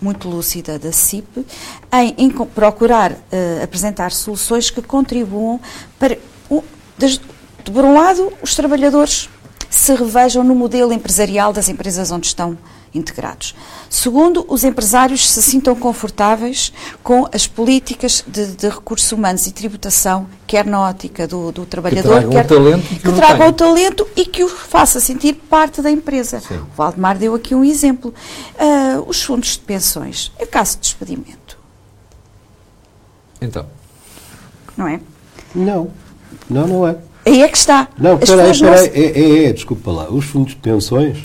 muito 0.00 0.28
lúcida 0.28 0.78
da 0.78 0.92
CIP 0.92 1.46
em, 1.90 2.14
em 2.18 2.30
procurar 2.30 3.12
uh, 3.12 3.16
apresentar 3.62 4.12
soluções 4.12 4.68
que 4.68 4.82
contribuam 4.82 5.58
para 5.98 6.18
de, 6.96 7.20
por 7.64 7.84
um 7.84 7.94
lado, 7.94 8.32
os 8.42 8.54
trabalhadores 8.54 9.28
se 9.70 9.94
revejam 9.94 10.44
no 10.44 10.54
modelo 10.54 10.92
empresarial 10.92 11.52
das 11.52 11.68
empresas 11.68 12.10
onde 12.10 12.26
estão 12.28 12.56
integrados. 12.94 13.54
Segundo, 13.90 14.44
os 14.48 14.62
empresários 14.62 15.28
se 15.28 15.42
sintam 15.42 15.74
confortáveis 15.74 16.72
com 17.02 17.28
as 17.32 17.46
políticas 17.46 18.24
de, 18.26 18.46
de 18.54 18.68
recursos 18.68 19.10
humanos 19.10 19.46
e 19.46 19.52
tributação, 19.52 20.28
quer 20.46 20.64
na 20.64 20.80
ótica 20.80 21.26
do, 21.26 21.50
do 21.50 21.66
trabalhador, 21.66 22.22
que 22.22 22.28
quer 22.30 22.44
o 22.44 22.48
talento 22.48 22.86
que, 22.86 22.98
que 23.00 23.12
tragam 23.12 23.48
o 23.48 23.52
talento 23.52 24.06
e 24.14 24.24
que 24.24 24.44
o 24.44 24.48
faça 24.48 25.00
sentir 25.00 25.34
parte 25.34 25.82
da 25.82 25.90
empresa. 25.90 26.40
Sim. 26.40 26.58
O 26.58 26.76
Valdemar 26.76 27.18
deu 27.18 27.34
aqui 27.34 27.54
um 27.54 27.64
exemplo. 27.64 28.14
Uh, 28.54 29.08
os 29.08 29.22
fundos 29.22 29.54
de 29.54 29.58
pensões, 29.58 30.30
em 30.38 30.46
caso 30.46 30.76
de 30.76 30.82
despedimento. 30.82 31.58
Então. 33.40 33.66
Não 34.76 34.86
é? 34.86 35.00
Não. 35.54 35.90
Não, 36.48 36.66
não 36.66 36.88
é. 36.88 36.96
Aí 37.26 37.42
é 37.42 37.48
que 37.48 37.56
está. 37.56 37.88
Não, 37.98 38.18
espera 38.18 38.42
aí, 38.42 38.50
espera 38.50 38.80
aí. 38.80 38.88
É, 38.88 39.20
é, 39.20 39.44
é, 39.44 39.52
desculpa 39.52 39.90
lá. 39.90 40.10
Os 40.10 40.24
fundos 40.26 40.50
de 40.50 40.56
pensões 40.56 41.18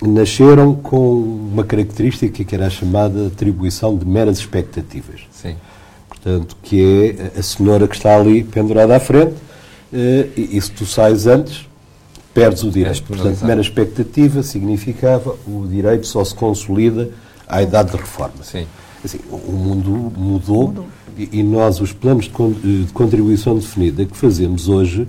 nasceram 0.00 0.74
com 0.74 1.20
uma 1.52 1.64
característica 1.64 2.44
que 2.44 2.54
era 2.54 2.66
a 2.66 2.70
chamada 2.70 3.26
atribuição 3.26 3.96
de 3.96 4.06
meras 4.06 4.38
expectativas. 4.38 5.20
Sim. 5.30 5.56
Portanto, 6.08 6.56
que 6.62 7.16
é 7.34 7.38
a 7.38 7.42
cenoura 7.42 7.86
que 7.86 7.96
está 7.96 8.16
ali 8.16 8.42
pendurada 8.42 8.96
à 8.96 9.00
frente 9.00 9.34
eh, 9.92 10.28
e, 10.36 10.60
se 10.60 10.70
tu 10.70 10.86
sais 10.86 11.26
antes, 11.26 11.66
perdes 12.32 12.62
o 12.62 12.70
direito. 12.70 13.02
Portanto, 13.02 13.44
mera 13.44 13.60
expectativa 13.60 14.42
significava 14.42 15.36
o 15.46 15.66
direito 15.66 16.06
só 16.06 16.24
se 16.24 16.34
consolida 16.34 17.10
à 17.46 17.62
idade 17.62 17.92
de 17.92 17.96
reforma. 17.96 18.42
Sim. 18.42 18.66
Assim, 19.04 19.18
o 19.30 19.52
mundo 19.52 19.90
mudou, 20.16 20.68
mudou. 20.68 20.86
E, 21.16 21.40
e, 21.40 21.42
nós, 21.42 21.80
os 21.80 21.92
planos 21.92 22.30
de, 22.62 22.84
de 22.84 22.92
contribuição 22.92 23.56
definida 23.56 24.04
que 24.04 24.16
fazemos 24.16 24.68
hoje 24.68 25.06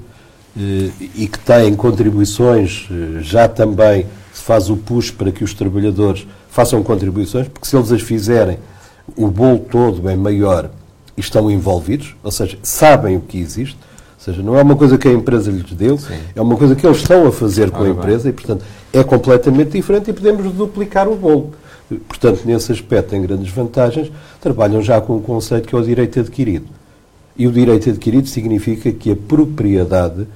eh, 0.57 0.89
e 1.15 1.27
que 1.27 1.39
têm 1.39 1.75
contribuições 1.75 2.87
eh, 2.91 3.21
já 3.21 3.47
também 3.47 4.05
se 4.33 4.41
faz 4.43 4.69
o 4.69 4.77
push 4.77 5.11
para 5.11 5.31
que 5.31 5.43
os 5.43 5.53
trabalhadores 5.53 6.27
façam 6.49 6.81
contribuições, 6.81 7.47
porque 7.47 7.67
se 7.67 7.75
eles 7.75 7.91
as 7.91 8.01
fizerem, 8.01 8.57
o 9.15 9.27
bolo 9.27 9.59
todo 9.59 10.09
é 10.09 10.15
maior 10.15 10.69
e 11.15 11.21
estão 11.21 11.49
envolvidos, 11.49 12.15
ou 12.23 12.31
seja, 12.31 12.57
sabem 12.63 13.17
o 13.17 13.21
que 13.21 13.39
existe, 13.39 13.77
ou 14.17 14.23
seja, 14.23 14.41
não 14.41 14.57
é 14.57 14.61
uma 14.61 14.75
coisa 14.75 14.97
que 14.97 15.07
a 15.07 15.13
empresa 15.13 15.51
lhes 15.51 15.71
deu, 15.71 15.97
Sim. 15.97 16.15
é 16.35 16.41
uma 16.41 16.55
coisa 16.57 16.75
que 16.75 16.85
eles 16.85 16.97
estão 16.97 17.27
a 17.27 17.31
fazer 17.31 17.71
com 17.71 17.83
ah, 17.83 17.85
a 17.85 17.89
empresa 17.89 18.23
bem. 18.23 18.31
e, 18.31 18.33
portanto, 18.33 18.65
é 18.91 19.03
completamente 19.03 19.71
diferente 19.71 20.09
e 20.09 20.13
podemos 20.13 20.51
duplicar 20.53 21.07
o 21.07 21.15
bolo. 21.15 21.53
Portanto, 22.07 22.41
nesse 22.45 22.71
aspecto 22.71 23.09
tem 23.09 23.21
grandes 23.21 23.51
vantagens, 23.51 24.11
trabalham 24.39 24.81
já 24.81 25.01
com 25.01 25.17
um 25.17 25.21
conceito 25.21 25.67
que 25.67 25.75
é 25.75 25.77
o 25.77 25.83
direito 25.83 26.19
adquirido. 26.19 26.67
E 27.37 27.47
o 27.47 27.51
direito 27.51 27.89
adquirido 27.89 28.27
significa 28.27 28.91
que 28.91 29.11
a 29.11 29.15
propriedade 29.15 30.27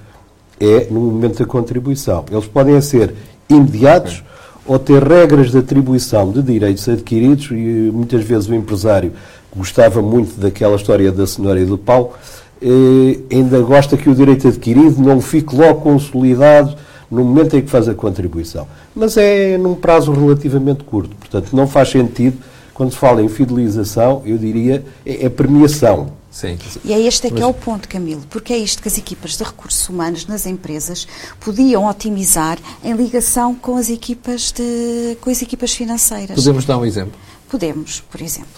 é 0.59 0.87
no 0.89 0.99
momento 1.01 1.39
da 1.39 1.45
contribuição. 1.45 2.25
Eles 2.31 2.47
podem 2.47 2.79
ser 2.81 3.13
imediatos 3.49 4.23
ou 4.65 4.79
ter 4.79 5.03
regras 5.03 5.51
de 5.51 5.57
atribuição 5.57 6.31
de 6.31 6.41
direitos 6.41 6.87
adquiridos 6.87 7.51
e 7.51 7.91
muitas 7.93 8.23
vezes 8.23 8.47
o 8.47 8.55
empresário 8.55 9.11
gostava 9.55 10.01
muito 10.01 10.39
daquela 10.39 10.75
história 10.75 11.11
da 11.11 11.27
cenoura 11.27 11.59
e 11.59 11.65
do 11.65 11.77
pau, 11.77 12.17
eh, 12.61 13.19
ainda 13.31 13.59
gosta 13.59 13.97
que 13.97 14.09
o 14.09 14.15
direito 14.15 14.47
adquirido 14.47 15.01
não 15.01 15.19
fique 15.21 15.55
logo 15.55 15.81
consolidado 15.81 16.75
no 17.13 17.23
momento 17.23 17.55
em 17.55 17.61
que 17.61 17.69
faz 17.69 17.87
a 17.87 17.93
contribuição. 17.93 18.67
Mas 18.95 19.17
é 19.17 19.57
num 19.57 19.75
prazo 19.75 20.11
relativamente 20.11 20.83
curto, 20.83 21.15
portanto 21.15 21.55
não 21.55 21.67
faz 21.67 21.89
sentido, 21.89 22.37
quando 22.73 22.91
se 22.91 22.97
fala 22.97 23.21
em 23.21 23.29
fidelização, 23.29 24.21
eu 24.25 24.37
diria, 24.37 24.83
é, 25.05 25.25
é 25.25 25.29
premiação. 25.29 26.11
Sim. 26.31 26.57
E 26.83 26.91
é 26.91 26.99
este 26.99 27.27
é 27.27 27.29
que 27.29 27.39
é 27.39 27.45
o 27.45 27.53
ponto, 27.53 27.87
Camilo, 27.87 28.23
porque 28.27 28.53
é 28.53 28.57
isto 28.57 28.81
que 28.81 28.87
as 28.87 28.97
equipas 28.97 29.37
de 29.37 29.43
recursos 29.43 29.87
humanos 29.87 30.25
nas 30.25 30.47
empresas 30.47 31.07
podiam 31.39 31.85
otimizar 31.85 32.57
em 32.83 32.93
ligação 32.93 33.53
com 33.53 33.77
as 33.77 33.91
equipas, 33.91 34.51
de, 34.51 35.15
com 35.21 35.29
as 35.29 35.43
equipas 35.43 35.73
financeiras. 35.73 36.35
Podemos 36.35 36.65
dar 36.65 36.79
um 36.79 36.85
exemplo? 36.85 37.13
Podemos, 37.47 38.01
por 38.09 38.19
exemplo. 38.19 38.49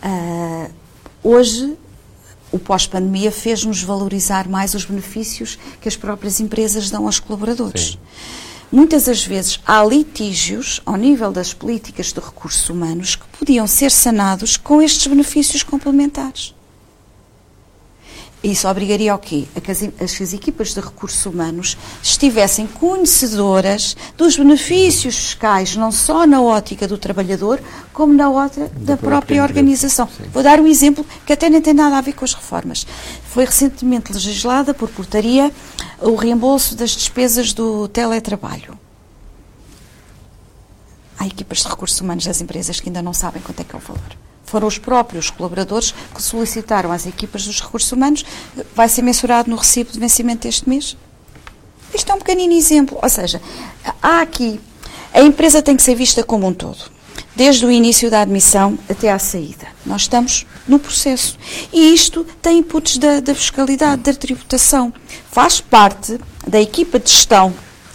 Uh, 0.00 0.70
hoje, 1.24 1.76
o 2.54 2.58
pós-pandemia 2.58 3.32
fez-nos 3.32 3.82
valorizar 3.82 4.48
mais 4.48 4.74
os 4.74 4.84
benefícios 4.84 5.58
que 5.80 5.88
as 5.88 5.96
próprias 5.96 6.38
empresas 6.38 6.88
dão 6.88 7.06
aos 7.06 7.18
colaboradores. 7.18 7.92
Sim. 7.92 7.98
Muitas 8.70 9.06
das 9.06 9.24
vezes 9.24 9.58
há 9.66 9.84
litígios 9.84 10.80
ao 10.86 10.96
nível 10.96 11.32
das 11.32 11.52
políticas 11.52 12.12
de 12.12 12.20
recursos 12.20 12.70
humanos 12.70 13.16
que 13.16 13.26
podiam 13.36 13.66
ser 13.66 13.90
sanados 13.90 14.56
com 14.56 14.80
estes 14.80 15.08
benefícios 15.08 15.64
complementares. 15.64 16.54
Isso 18.44 18.68
obrigaria 18.68 19.10
ao 19.10 19.18
quê? 19.18 19.46
A 19.56 19.60
que 19.60 19.70
as, 19.70 19.82
as, 19.98 20.34
equipas 20.34 20.74
de 20.74 20.80
recursos 20.80 21.24
humanos 21.24 21.78
estivessem 22.02 22.66
conhecedoras 22.66 23.96
dos 24.18 24.36
benefícios 24.36 25.16
fiscais, 25.16 25.74
não 25.76 25.90
só 25.90 26.26
na 26.26 26.42
ótica 26.42 26.86
do 26.86 26.98
trabalhador, 26.98 27.58
como 27.90 28.12
na 28.12 28.30
ótica 28.30 28.70
da, 28.76 28.96
da 28.96 28.96
própria 28.98 29.42
organização. 29.42 30.06
Sim. 30.06 30.24
Vou 30.30 30.42
dar 30.42 30.60
um 30.60 30.66
exemplo 30.66 31.06
que 31.24 31.32
até 31.32 31.48
nem 31.48 31.62
tem 31.62 31.72
nada 31.72 31.96
a 31.96 32.02
ver 32.02 32.12
com 32.12 32.26
as 32.26 32.34
reformas. 32.34 32.86
Foi 33.30 33.46
recentemente 33.46 34.12
legislada 34.12 34.74
por 34.74 34.90
portaria 34.90 35.50
o 36.02 36.14
reembolso 36.14 36.76
das 36.76 36.90
despesas 36.90 37.54
do 37.54 37.88
teletrabalho. 37.88 38.78
Há 41.18 41.26
equipas 41.26 41.60
de 41.60 41.68
recursos 41.68 41.98
humanos 41.98 42.26
das 42.26 42.42
empresas 42.42 42.78
que 42.78 42.90
ainda 42.90 43.00
não 43.00 43.14
sabem 43.14 43.40
quanto 43.40 43.60
é 43.60 43.64
que 43.64 43.74
é 43.74 43.78
o 43.78 43.80
valor 43.80 44.23
foram 44.44 44.68
os 44.68 44.78
próprios 44.78 45.30
colaboradores 45.30 45.94
que 46.14 46.22
solicitaram 46.22 46.92
às 46.92 47.06
equipas 47.06 47.44
dos 47.44 47.60
recursos 47.60 47.90
humanos, 47.90 48.24
vai 48.74 48.88
ser 48.88 49.02
mensurado 49.02 49.50
no 49.50 49.56
recibo 49.56 49.92
de 49.92 49.98
vencimento 49.98 50.42
deste 50.42 50.68
mês? 50.68 50.96
Isto 51.94 52.10
é 52.10 52.14
um 52.14 52.18
pequenino 52.18 52.52
exemplo. 52.52 52.98
Ou 53.00 53.08
seja, 53.08 53.40
há 54.02 54.20
aqui, 54.20 54.60
a 55.12 55.20
empresa 55.20 55.62
tem 55.62 55.76
que 55.76 55.82
ser 55.82 55.94
vista 55.94 56.24
como 56.24 56.46
um 56.46 56.52
todo. 56.52 56.92
Desde 57.36 57.64
o 57.66 57.70
início 57.70 58.10
da 58.10 58.20
admissão 58.20 58.78
até 58.88 59.10
à 59.10 59.18
saída. 59.18 59.66
Nós 59.84 60.02
estamos 60.02 60.46
no 60.66 60.78
processo. 60.78 61.36
E 61.72 61.92
isto 61.92 62.24
tem 62.40 62.58
inputs 62.58 62.98
da, 62.98 63.20
da 63.20 63.34
fiscalidade, 63.34 64.02
da 64.02 64.14
tributação. 64.14 64.92
Faz 65.30 65.60
parte 65.60 66.18
da 66.46 66.60
equipa 66.60 66.98
de 66.98 67.10
gestão 67.10 67.52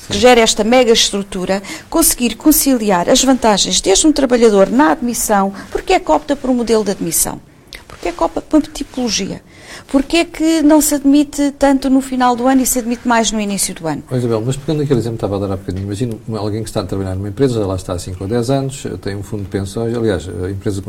que 0.10 0.17
gera 0.17 0.41
esta 0.41 0.63
mega 0.63 0.91
estrutura, 0.91 1.62
conseguir 1.89 2.36
conciliar 2.36 3.08
as 3.10 3.24
vantagens 3.24 3.80
desde 3.80 4.08
um 4.08 4.12
trabalhador 4.12 4.69
na 4.69 4.91
admissão, 4.91 5.54
porque 5.72 5.93
é 5.93 6.00
que 6.00 6.12
opta 6.12 6.36
por 6.36 6.50
um 6.50 6.56
modelo 6.56 6.84
de 6.84 6.91
admissão? 6.91 7.39
Porque 7.88 8.10
é 8.10 8.12
que 8.12 8.24
opta 8.24 8.41
por 8.41 8.62
tipologia? 8.62 9.41
Porquê 9.88 10.17
é 10.17 10.26
que 10.26 10.62
não 10.62 10.82
se 10.82 10.95
admite 10.95 11.52
tanto 11.52 11.89
no 11.89 12.02
final 12.02 12.36
do 12.36 12.48
ano 12.48 12.62
e 12.62 12.65
se 12.65 12.80
admite 12.80 13.08
mais 13.08 13.32
no 13.32 13.39
início 13.39 13.76
do 13.76 13.88
ano? 13.88 14.04
Oh, 14.10 14.15
Isabel, 14.15 14.41
mas 14.41 14.56
pegando 14.56 14.84
aquele 14.84 15.00
exemplo 15.00 15.17
que 15.17 15.26
estava 15.26 15.36
a 15.43 15.48
dar 15.48 15.54
há 15.54 15.58
bocadinho, 15.58 15.84
imagino 15.84 16.19
alguém 16.38 16.63
que 16.63 16.69
está 16.69 16.82
a 16.82 16.86
trabalhar 16.86 17.15
numa 17.15 17.30
empresa, 17.30 17.60
já 17.60 17.65
lá 17.65 17.76
está 17.76 17.93
há 17.93 18.00
5 18.00 18.24
ou 18.24 18.30
10 18.30 18.50
anos, 18.50 18.84
tem 19.02 19.15
um 19.15 19.24
fundo 19.24 19.43
de 19.43 19.50
pensões, 19.50 19.95
aliás, 19.95 20.28
a 20.28 20.50
empresa 20.50 20.82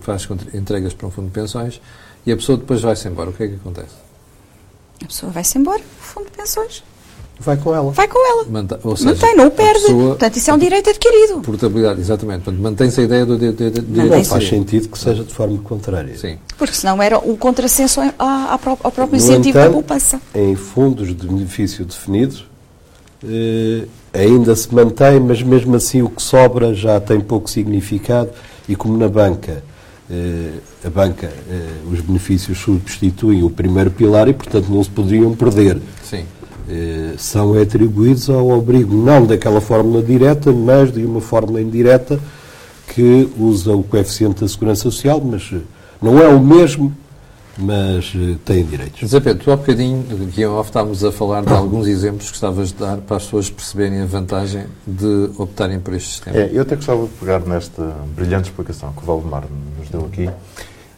faz 0.00 0.28
entregas 0.54 0.92
para 0.92 1.06
um 1.06 1.10
fundo 1.10 1.26
de 1.26 1.32
pensões 1.32 1.80
e 2.26 2.32
a 2.32 2.36
pessoa 2.36 2.58
depois 2.58 2.80
vai-se 2.80 3.06
embora. 3.06 3.30
O 3.30 3.32
que 3.32 3.44
é 3.44 3.48
que 3.48 3.54
acontece? 3.54 3.94
A 5.02 5.06
pessoa 5.06 5.30
vai-se 5.30 5.56
embora, 5.56 5.80
o 5.80 6.02
fundo 6.02 6.26
de 6.26 6.36
pensões 6.36 6.82
Vai 7.40 7.56
com 7.56 7.74
ela. 7.74 7.92
Vai 7.92 8.08
com 8.08 8.18
ela. 8.32 8.44
Manta, 8.48 8.80
ou 8.82 8.96
seja, 8.96 9.10
Mantém, 9.10 9.36
não 9.36 9.46
o 9.46 9.50
perde. 9.50 9.80
Pessoa, 9.80 10.08
Portanto, 10.08 10.36
isso 10.36 10.50
é 10.50 10.54
um 10.54 10.58
direito 10.58 10.90
adquirido. 10.90 11.40
Portabilidade, 11.40 12.00
exatamente. 12.00 12.42
Portanto, 12.42 12.62
mantém-se 12.62 13.00
a 13.00 13.04
ideia 13.04 13.24
do 13.24 13.38
direito 13.38 13.64
adquirido. 13.64 14.16
Não 14.16 14.24
faz 14.24 14.48
sentido 14.48 14.88
que 14.88 14.98
seja 14.98 15.22
de 15.22 15.32
forma 15.32 15.58
contrária. 15.58 16.16
Sim. 16.16 16.38
Porque 16.56 16.74
senão 16.74 17.00
era 17.02 17.18
o 17.18 17.36
contrassenso 17.36 18.00
ao 18.18 18.90
próprio 18.92 19.16
incentivo 19.16 19.50
entanto, 19.50 19.64
da 19.64 19.70
poupança. 19.70 20.20
Em 20.34 20.56
fundos 20.56 21.08
de 21.14 21.26
benefício 21.26 21.84
definidos, 21.84 22.44
eh, 23.24 23.84
ainda 24.12 24.56
se 24.56 24.74
mantém, 24.74 25.20
mas 25.20 25.42
mesmo 25.42 25.76
assim 25.76 26.02
o 26.02 26.08
que 26.08 26.22
sobra 26.22 26.74
já 26.74 27.00
tem 27.00 27.20
pouco 27.20 27.48
significado 27.48 28.30
e 28.68 28.74
como 28.74 28.96
na 28.98 29.08
banca 29.08 29.62
eh, 30.10 30.52
a 30.84 30.88
banca, 30.88 31.26
eh, 31.26 31.68
os 31.90 32.00
benefícios 32.00 32.58
substituem 32.58 33.42
o 33.42 33.50
primeiro 33.50 33.90
pilar 33.90 34.26
e, 34.26 34.32
portanto, 34.32 34.68
não 34.70 34.82
se 34.82 34.88
poderiam 34.88 35.34
perder. 35.34 35.78
Sim. 36.02 36.24
Eh, 36.70 37.14
são 37.16 37.58
atribuídos 37.58 38.28
ao 38.28 38.54
abrigo, 38.54 38.94
não 38.94 39.24
daquela 39.24 39.60
fórmula 39.60 40.02
direta, 40.02 40.52
mas 40.52 40.92
de 40.92 41.02
uma 41.02 41.20
fórmula 41.20 41.62
indireta 41.62 42.20
que 42.88 43.26
usa 43.38 43.72
o 43.72 43.82
coeficiente 43.82 44.42
da 44.42 44.48
segurança 44.48 44.82
social, 44.82 45.18
mas 45.18 45.48
eh, 45.50 45.60
não 46.02 46.20
é 46.20 46.28
o 46.28 46.38
mesmo, 46.38 46.94
mas 47.56 48.12
eh, 48.14 48.36
tem 48.44 48.66
direitos. 48.66 49.00
José 49.00 49.18
Pedro, 49.18 49.44
tu 49.44 49.50
há 49.50 49.56
bocadinho, 49.56 50.04
aqui 50.28 50.42
em 50.42 50.46
off, 50.46 50.68
estávamos 50.68 51.02
a 51.02 51.10
falar 51.10 51.42
de 51.42 51.54
alguns 51.54 51.86
exemplos 51.86 52.28
que 52.28 52.34
estavas 52.34 52.68
de 52.68 52.74
dar 52.74 52.98
para 52.98 53.16
as 53.16 53.24
pessoas 53.24 53.48
perceberem 53.48 54.02
a 54.02 54.06
vantagem 54.06 54.66
de 54.86 55.30
optarem 55.38 55.80
por 55.80 55.94
este 55.94 56.10
sistema. 56.10 56.36
É, 56.36 56.50
eu 56.52 56.60
até 56.60 56.76
gostava 56.76 57.02
de 57.02 57.12
pegar 57.14 57.40
nesta 57.40 57.96
brilhante 58.14 58.50
explicação 58.50 58.92
que 58.92 59.02
o 59.02 59.06
Valdemar 59.06 59.44
nos 59.78 59.88
deu 59.88 60.04
aqui 60.04 60.28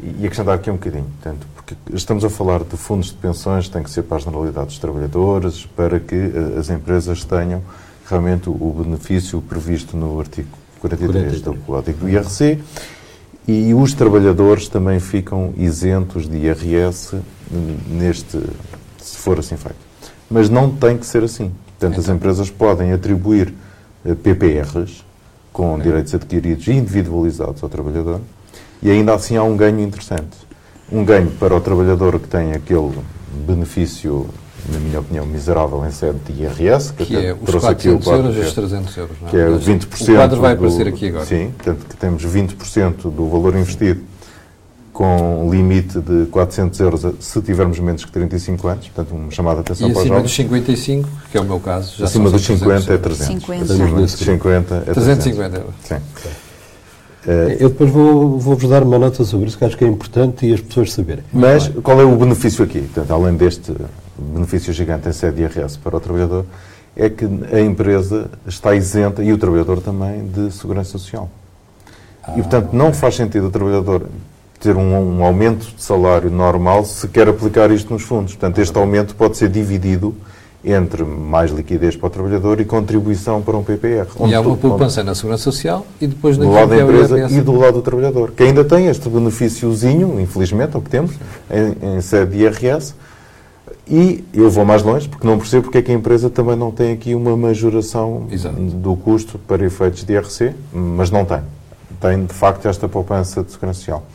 e 0.02 0.26
acrescentar 0.26 0.54
aqui 0.54 0.70
um 0.70 0.74
bocadinho. 0.74 1.06
Portanto, 1.20 1.46
porque 1.54 1.74
estamos 1.92 2.24
a 2.24 2.30
falar 2.30 2.64
de 2.64 2.76
fundos 2.76 3.08
de 3.08 3.14
pensões, 3.14 3.68
tem 3.68 3.82
que 3.82 3.90
ser 3.90 4.02
para 4.02 4.16
a 4.16 4.20
generalidade 4.20 4.66
dos 4.66 4.78
trabalhadores, 4.78 5.66
para 5.76 6.00
que 6.00 6.14
uh, 6.14 6.58
as 6.58 6.70
empresas 6.70 7.24
tenham 7.24 7.62
realmente 8.08 8.48
o, 8.48 8.82
benefício 8.84 9.40
previsto 9.40 9.96
no 9.96 10.18
artigo 10.18 10.48
43, 10.80 11.40
43. 11.40 11.42
do 11.42 11.54
Código 11.64 11.98
do 12.00 12.08
IRC 12.08 12.58
e 13.46 13.72
os 13.74 13.94
trabalhadores 13.94 14.68
também 14.68 14.98
ficam 14.98 15.54
isentos 15.56 16.28
de 16.28 16.36
IRS 16.36 17.16
neste, 17.88 18.38
se 18.98 19.16
for 19.16 19.38
assim 19.38 19.56
feito. 19.56 19.78
Mas 20.30 20.48
não 20.48 20.70
tem 20.70 20.96
que 20.96 21.06
ser 21.06 21.22
assim. 21.24 21.52
Portanto, 21.78 22.00
as 22.00 22.08
empresas 22.08 22.50
podem 22.50 22.92
atribuir 22.92 23.52
eh, 24.04 24.14
PPRs 24.14 25.04
com 25.52 25.78
direitos 25.78 26.14
adquiridos 26.14 26.68
individualizados 26.68 27.62
ao 27.62 27.68
trabalhador 27.68 28.20
e 28.82 28.90
ainda 28.90 29.14
assim 29.14 29.36
há 29.36 29.42
um 29.42 29.56
ganho 29.56 29.80
interessante. 29.80 30.36
Um 30.90 31.04
ganho 31.04 31.30
para 31.32 31.54
o 31.54 31.60
trabalhador 31.60 32.18
que 32.18 32.26
tem 32.28 32.52
aquele 32.52 32.90
benefício, 33.46 34.26
na 34.72 34.78
minha 34.78 35.00
opinião, 35.00 35.24
miserável 35.24 35.84
em 35.86 35.90
sede 35.90 36.18
de 36.26 36.42
IRS, 36.42 36.92
Que 36.94 37.02
até 37.16 37.26
é 37.28 37.32
os 37.34 37.40
trouxe 37.42 37.66
aqui 37.68 37.88
o 37.88 37.98
400 38.00 38.04
quadro, 38.04 38.22
euros 38.26 38.36
e 38.36 38.38
que 38.40 38.44
é- 38.44 38.48
os 38.48 38.54
300 38.54 38.96
euros. 38.96 39.16
não 39.22 39.28
que 39.28 39.36
é 39.36 39.48
Mas 39.48 39.64
20%. 39.64 40.12
O 40.12 40.16
quadro 40.16 40.40
vai 40.40 40.56
do- 40.56 40.58
aparecer 40.64 40.88
aqui 40.88 41.08
agora. 41.08 41.24
Sim, 41.26 41.50
portanto, 41.56 41.86
que 41.88 41.96
temos 41.96 42.24
20% 42.24 43.08
do 43.10 43.28
valor 43.28 43.54
investido 43.56 44.00
com 44.92 45.48
limite 45.50 46.00
de 46.00 46.26
400 46.26 46.78
euros 46.80 47.06
se 47.20 47.40
tivermos 47.40 47.78
menos 47.78 48.04
que 48.04 48.10
35 48.12 48.66
anos, 48.68 48.88
portanto, 48.88 49.16
uma 49.16 49.30
chamada 49.30 49.56
de 49.56 49.60
atenção 49.62 49.88
E 49.88 49.92
para 49.92 49.98
os 50.00 50.06
acima 50.06 50.20
dos 50.22 50.30
jovens. 50.32 50.48
55, 50.48 51.08
que 51.30 51.38
é 51.38 51.40
o 51.40 51.44
meu 51.44 51.60
caso, 51.60 51.94
já 51.96 52.04
Acima 52.06 52.28
dos 52.30 52.42
só 52.42 52.52
50 52.54 52.92
é 52.92 52.98
300 52.98 53.02
300. 53.18 53.46
50. 53.46 53.72
Acima 53.72 54.00
dos 54.00 54.10
50 54.12 54.74
é 54.74 54.80
300. 54.80 54.94
350 54.94 55.56
euros. 55.58 55.74
Sim. 55.84 55.96
Eh, 57.26 57.56
Eu 57.60 57.68
depois 57.68 57.90
vou- 57.90 58.38
vou-vos 58.38 58.68
dar 58.68 58.82
uma 58.82 58.98
nota 58.98 59.22
sobre 59.24 59.46
isso, 59.46 59.58
que 59.58 59.64
acho 59.64 59.76
que 59.76 59.84
é 59.84 59.88
importante 59.88 60.46
e 60.46 60.54
as 60.54 60.60
pessoas 60.60 60.92
saberem. 60.92 61.22
Mas 61.32 61.68
qual 61.82 62.00
é 62.00 62.04
o 62.04 62.16
benefício 62.16 62.64
aqui? 62.64 62.80
Portanto, 62.80 63.10
além 63.12 63.36
deste 63.36 63.74
benefício 64.18 64.72
gigante 64.72 65.08
em 65.08 65.12
sede 65.12 65.36
de 65.36 65.42
IRS 65.42 65.78
para 65.78 65.96
o 65.96 66.00
trabalhador, 66.00 66.44
é 66.96 67.08
que 67.08 67.24
a 67.52 67.60
empresa 67.60 68.30
está 68.46 68.74
isenta, 68.74 69.22
e 69.22 69.32
o 69.32 69.38
trabalhador 69.38 69.80
também, 69.80 70.26
de 70.26 70.50
segurança 70.52 70.92
social. 70.98 71.28
e, 72.36 72.42
portanto, 72.42 72.68
não 72.74 72.92
faz 72.92 73.16
sentido 73.16 73.46
o 73.46 73.50
trabalhador 73.50 74.02
ter 74.60 74.76
um, 74.76 75.18
um 75.18 75.24
aumento 75.24 75.74
de 75.74 75.82
salário 75.82 76.30
normal 76.30 76.84
se 76.84 77.08
quer 77.08 77.26
aplicar 77.28 77.70
isto 77.70 77.92
nos 77.92 78.02
fundos. 78.02 78.34
Portanto, 78.34 78.58
este 78.60 78.76
aumento 78.78 79.14
pode 79.16 79.36
ser 79.38 79.48
dividido 79.48 80.14
entre 80.64 81.04
mais 81.04 81.50
liquidez 81.50 81.96
para 81.96 82.06
o 82.06 82.10
trabalhador 82.10 82.60
e 82.60 82.64
contribuição 82.64 83.40
para 83.40 83.56
um 83.56 83.62
PPR. 83.62 84.06
E 84.26 84.34
há 84.34 84.40
uma 84.40 84.56
poupança 84.56 85.02
na 85.02 85.14
Segurança 85.14 85.44
Social 85.44 85.86
e 86.00 86.06
depois 86.06 86.36
do 86.36 86.50
lado 86.50 86.68
da 86.68 86.76
é 86.76 86.84
o 86.84 86.90
empresa 86.90 87.30
e 87.30 87.40
do 87.40 87.52
lado 87.52 87.74
do 87.74 87.82
trabalhador, 87.82 88.32
que 88.32 88.42
ainda 88.42 88.62
tem 88.64 88.86
este 88.86 89.08
benefíciozinho, 89.08 90.20
infelizmente, 90.20 90.74
é 90.74 90.78
o 90.78 90.82
que 90.82 90.90
temos, 90.90 91.12
em, 91.50 91.96
em 91.96 92.00
sede 92.00 92.36
de 92.36 92.42
IRS. 92.44 92.94
E 93.88 94.22
eu 94.32 94.48
vou 94.50 94.64
mais 94.64 94.82
longe, 94.82 95.08
porque 95.08 95.26
não 95.26 95.36
percebo 95.36 95.64
porque 95.64 95.78
é 95.78 95.82
que 95.82 95.90
a 95.90 95.94
empresa 95.94 96.30
também 96.30 96.54
não 96.54 96.70
tem 96.70 96.92
aqui 96.92 97.14
uma 97.14 97.36
majoração 97.36 98.26
Exato. 98.30 98.54
do 98.54 98.94
custo 98.94 99.38
para 99.38 99.64
efeitos 99.64 100.04
de 100.04 100.12
IRC, 100.12 100.54
mas 100.72 101.10
não 101.10 101.24
tem. 101.24 101.40
Tem, 102.00 102.24
de 102.24 102.32
facto, 102.32 102.68
esta 102.68 102.88
poupança 102.88 103.42
de 103.42 103.50
segurança 103.50 103.80
social. 103.80 104.06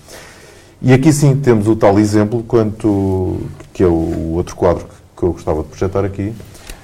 E 0.81 0.93
aqui 0.93 1.11
sim 1.11 1.35
temos 1.35 1.67
o 1.67 1.75
tal 1.75 1.99
exemplo, 1.99 2.43
quanto, 2.47 3.37
que 3.73 3.83
é 3.83 3.87
o 3.87 4.33
outro 4.33 4.55
quadro 4.55 4.85
que 4.85 5.04
eu 5.23 5.33
gostava 5.33 5.63
de 5.63 5.69
projetar 5.69 6.03
aqui, 6.03 6.33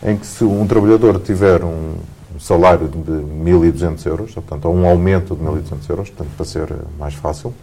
em 0.04 0.18
que 0.18 0.26
se 0.26 0.44
um 0.44 0.66
trabalhador 0.66 1.20
tiver 1.20 1.64
um 1.64 1.96
salário 2.40 2.88
de 2.88 2.98
1.200 2.98 4.06
euros, 4.06 4.34
portanto, 4.34 4.66
ou 4.66 4.76
um 4.76 4.86
aumento 4.86 5.36
de 5.36 5.44
1.200 5.44 5.90
euros, 5.90 6.10
portanto, 6.10 6.36
para 6.36 6.46
ser 6.46 6.74
mais 6.98 7.14
fácil, 7.14 7.54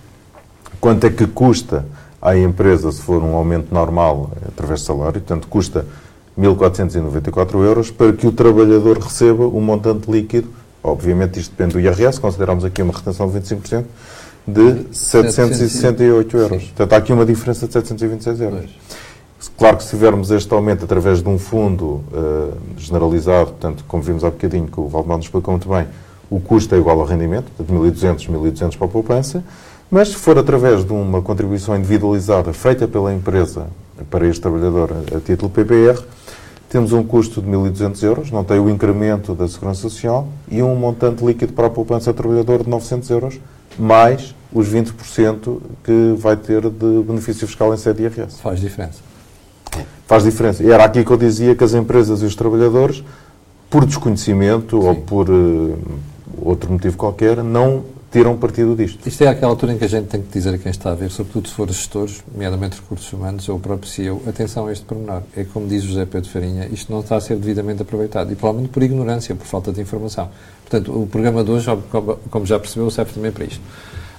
quanto 0.80 1.06
é 1.06 1.10
que 1.10 1.26
custa 1.26 1.84
à 2.20 2.36
empresa 2.36 2.92
se 2.92 3.02
for 3.02 3.22
um 3.22 3.34
aumento 3.34 3.72
normal 3.72 4.30
através 4.46 4.80
de 4.80 4.86
salário, 4.86 5.20
portanto, 5.20 5.48
custa 5.48 5.84
1.494 6.38 7.54
euros 7.64 7.90
para 7.90 8.12
que 8.12 8.26
o 8.26 8.32
trabalhador 8.32 8.98
receba 8.98 9.46
o 9.46 9.60
montante 9.60 10.10
líquido, 10.10 10.48
obviamente 10.82 11.40
isto 11.40 11.50
depende 11.50 11.72
do 11.72 11.80
IRS, 11.80 12.20
consideramos 12.20 12.64
aqui 12.64 12.80
uma 12.80 12.92
retenção 12.92 13.28
de 13.28 13.40
25%, 13.40 13.84
de 14.46 14.86
768 14.92 16.36
euros. 16.36 16.62
Portanto, 16.64 16.92
há 16.92 16.96
aqui 16.96 17.12
uma 17.12 17.26
diferença 17.26 17.66
de 17.66 17.72
726 17.72 18.40
euros. 18.40 18.70
Claro 19.56 19.76
que 19.76 19.82
se 19.82 19.90
tivermos 19.90 20.30
este 20.30 20.52
aumento 20.52 20.84
através 20.84 21.22
de 21.22 21.28
um 21.28 21.38
fundo 21.38 22.02
eh, 22.12 22.54
generalizado, 22.76 23.50
portanto, 23.50 23.84
como 23.88 24.02
vimos 24.02 24.22
há 24.22 24.30
bocadinho, 24.30 24.68
que 24.68 24.78
o 24.78 24.86
Valdemar 24.86 25.16
nos 25.16 25.26
explicou 25.26 25.52
muito 25.52 25.68
bem, 25.68 25.86
o 26.30 26.40
custo 26.40 26.74
é 26.74 26.78
igual 26.78 27.00
ao 27.00 27.06
rendimento, 27.06 27.50
portanto, 27.56 27.76
1.200, 27.80 28.28
1.200 28.28 28.76
para 28.76 28.86
a 28.86 28.90
poupança, 28.90 29.42
mas 29.90 30.08
se 30.08 30.16
for 30.16 30.38
através 30.38 30.84
de 30.84 30.92
uma 30.92 31.22
contribuição 31.22 31.76
individualizada 31.76 32.52
feita 32.52 32.86
pela 32.86 33.12
empresa 33.12 33.66
para 34.10 34.26
este 34.26 34.40
trabalhador 34.42 34.90
a, 35.14 35.20
título 35.20 35.50
PPR, 35.50 35.98
temos 36.68 36.92
um 36.92 37.02
custo 37.02 37.40
de 37.40 37.48
1.200 37.48 38.02
euros, 38.02 38.30
não 38.30 38.44
tem 38.44 38.60
o 38.60 38.68
incremento 38.68 39.34
da 39.34 39.48
Segurança 39.48 39.80
Social 39.80 40.28
e 40.50 40.62
um 40.62 40.76
montante 40.76 41.24
líquido 41.24 41.54
para 41.54 41.66
a 41.66 41.70
poupança 41.70 42.10
ao 42.10 42.14
trabalhador 42.14 42.62
de 42.62 42.68
900 42.68 43.08
euros, 43.10 43.40
mais 43.78 44.34
os 44.52 44.68
20% 44.68 45.58
que 45.82 46.14
vai 46.18 46.36
ter 46.36 46.68
de 46.68 47.02
benefício 47.06 47.46
fiscal 47.46 47.72
em 47.72 47.78
sede 47.78 48.08
de 48.08 48.20
IRS. 48.20 48.40
Faz 48.40 48.60
diferença. 48.60 49.07
Faz 50.06 50.24
diferença. 50.24 50.62
E 50.62 50.70
era 50.70 50.84
aqui 50.84 51.04
que 51.04 51.10
eu 51.10 51.16
dizia 51.16 51.54
que 51.54 51.62
as 51.64 51.74
empresas 51.74 52.22
e 52.22 52.24
os 52.24 52.34
trabalhadores, 52.34 53.02
por 53.68 53.84
desconhecimento 53.84 54.80
ou 54.80 54.94
por 54.94 55.28
eh, 55.28 55.74
outro 56.40 56.72
motivo 56.72 56.96
qualquer, 56.96 57.42
não 57.44 57.84
tiram 58.10 58.34
partido 58.38 58.74
disto. 58.74 59.06
Isto 59.06 59.24
é 59.24 59.28
aquela 59.28 59.52
altura 59.52 59.74
em 59.74 59.76
que 59.78 59.84
a 59.84 59.88
gente 59.88 60.06
tem 60.06 60.22
que 60.22 60.32
dizer 60.32 60.54
a 60.54 60.56
quem 60.56 60.70
está 60.70 60.92
a 60.92 60.94
ver, 60.94 61.10
sobretudo 61.10 61.46
se 61.46 61.52
for 61.54 61.68
gestores, 61.68 62.24
nomeadamente 62.32 62.76
recursos 62.76 63.12
humanos 63.12 63.46
ou 63.50 63.56
o 63.56 63.60
próprio 63.60 63.86
CEO, 63.90 64.22
atenção 64.26 64.66
a 64.66 64.72
este 64.72 64.82
pormenor. 64.86 65.20
É 65.36 65.44
como 65.44 65.66
diz 65.68 65.82
José 65.82 66.06
Pedro 66.06 66.30
Farinha, 66.30 66.66
isto 66.72 66.90
não 66.90 67.00
está 67.00 67.16
a 67.16 67.20
ser 67.20 67.36
devidamente 67.36 67.82
aproveitado. 67.82 68.32
E 68.32 68.34
provavelmente 68.34 68.72
por 68.72 68.82
ignorância, 68.82 69.34
por 69.34 69.44
falta 69.46 69.70
de 69.70 69.82
informação. 69.82 70.30
Portanto, 70.66 70.90
o 70.98 71.06
programa 71.06 71.44
de 71.44 71.50
hoje, 71.50 71.66
como- 72.30 72.46
já 72.46 72.58
percebeu, 72.58 72.90
serve 72.90 73.12
também 73.12 73.30
para 73.30 73.44
isto. 73.44 73.60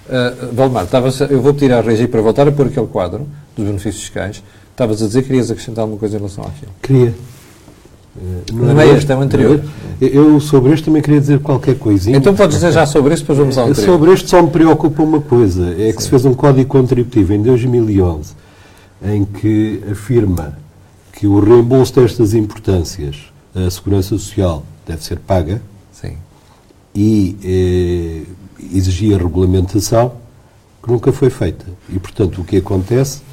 Uh, 0.07 0.83
estavas 0.83 1.21
a- 1.23 1.25
eu 1.25 1.41
vou 1.41 1.53
pedir 1.55 1.73
à 1.73 1.81
Regi 1.81 2.07
para 2.07 2.21
voltar 2.21 2.47
a 2.47 2.51
pôr 2.51 2.67
aquele 2.67 2.87
quadro 2.87 3.27
dos 3.55 3.65
benefícios 3.65 4.03
fiscais. 4.03 4.43
Estavas 4.79 5.01
a 5.01 5.07
dizer 5.07 5.23
que 5.23 5.27
querias 5.27 5.51
acrescentar 5.51 5.81
alguma 5.81 5.99
coisa 5.99 6.15
em 6.15 6.19
relação 6.19 6.41
àquilo. 6.41 6.71
Queria. 6.81 7.13
Eh, 8.17 8.53
Não 8.53 8.79
é 8.79 8.87
este, 8.87 9.11
é 9.11 9.15
o 9.17 9.19
anterior. 9.19 9.61
Eu 9.99 10.39
sobre 10.39 10.71
este 10.71 10.85
também 10.85 11.01
queria 11.01 11.19
dizer 11.19 11.39
qualquer 11.39 11.77
coisinha. 11.77 12.15
Então 12.15 12.33
podes 12.33 12.55
dizer 12.55 12.71
já 12.71 12.85
sobre 12.85 13.13
isso, 13.13 13.23
depois 13.23 13.39
vamos 13.39 13.57
ao 13.57 13.67
anterior. 13.67 13.91
Sobre 13.91 14.13
este 14.13 14.29
só 14.29 14.41
me 14.41 14.49
preocupa 14.49 15.03
uma 15.03 15.19
coisa, 15.19 15.75
é 15.77 15.91
que 15.91 16.01
se 16.01 16.09
fez 16.09 16.23
um 16.23 16.33
código 16.33 16.69
contributivo 16.69 17.33
em 17.33 17.41
2011 17.41 18.31
em 19.03 19.25
que 19.25 19.83
afirma 19.91 20.57
que 21.11 21.27
o 21.27 21.41
reembolso 21.41 21.95
destas 21.95 22.33
importâncias 22.33 23.17
à 23.53 23.69
Segurança 23.69 24.17
Social 24.17 24.63
deve 24.87 25.03
ser 25.03 25.19
paga 25.19 25.61
Sim. 25.91 26.13
e 26.95 27.35
eh, 27.43 28.73
exigia 28.73 29.17
regulamentação 29.17 30.13
que 30.81 30.89
nunca 30.89 31.11
foi 31.11 31.29
feita. 31.29 31.65
E, 31.89 31.99
portanto, 31.99 32.39
o 32.39 32.45
que 32.45 32.55
acontece 32.55 33.27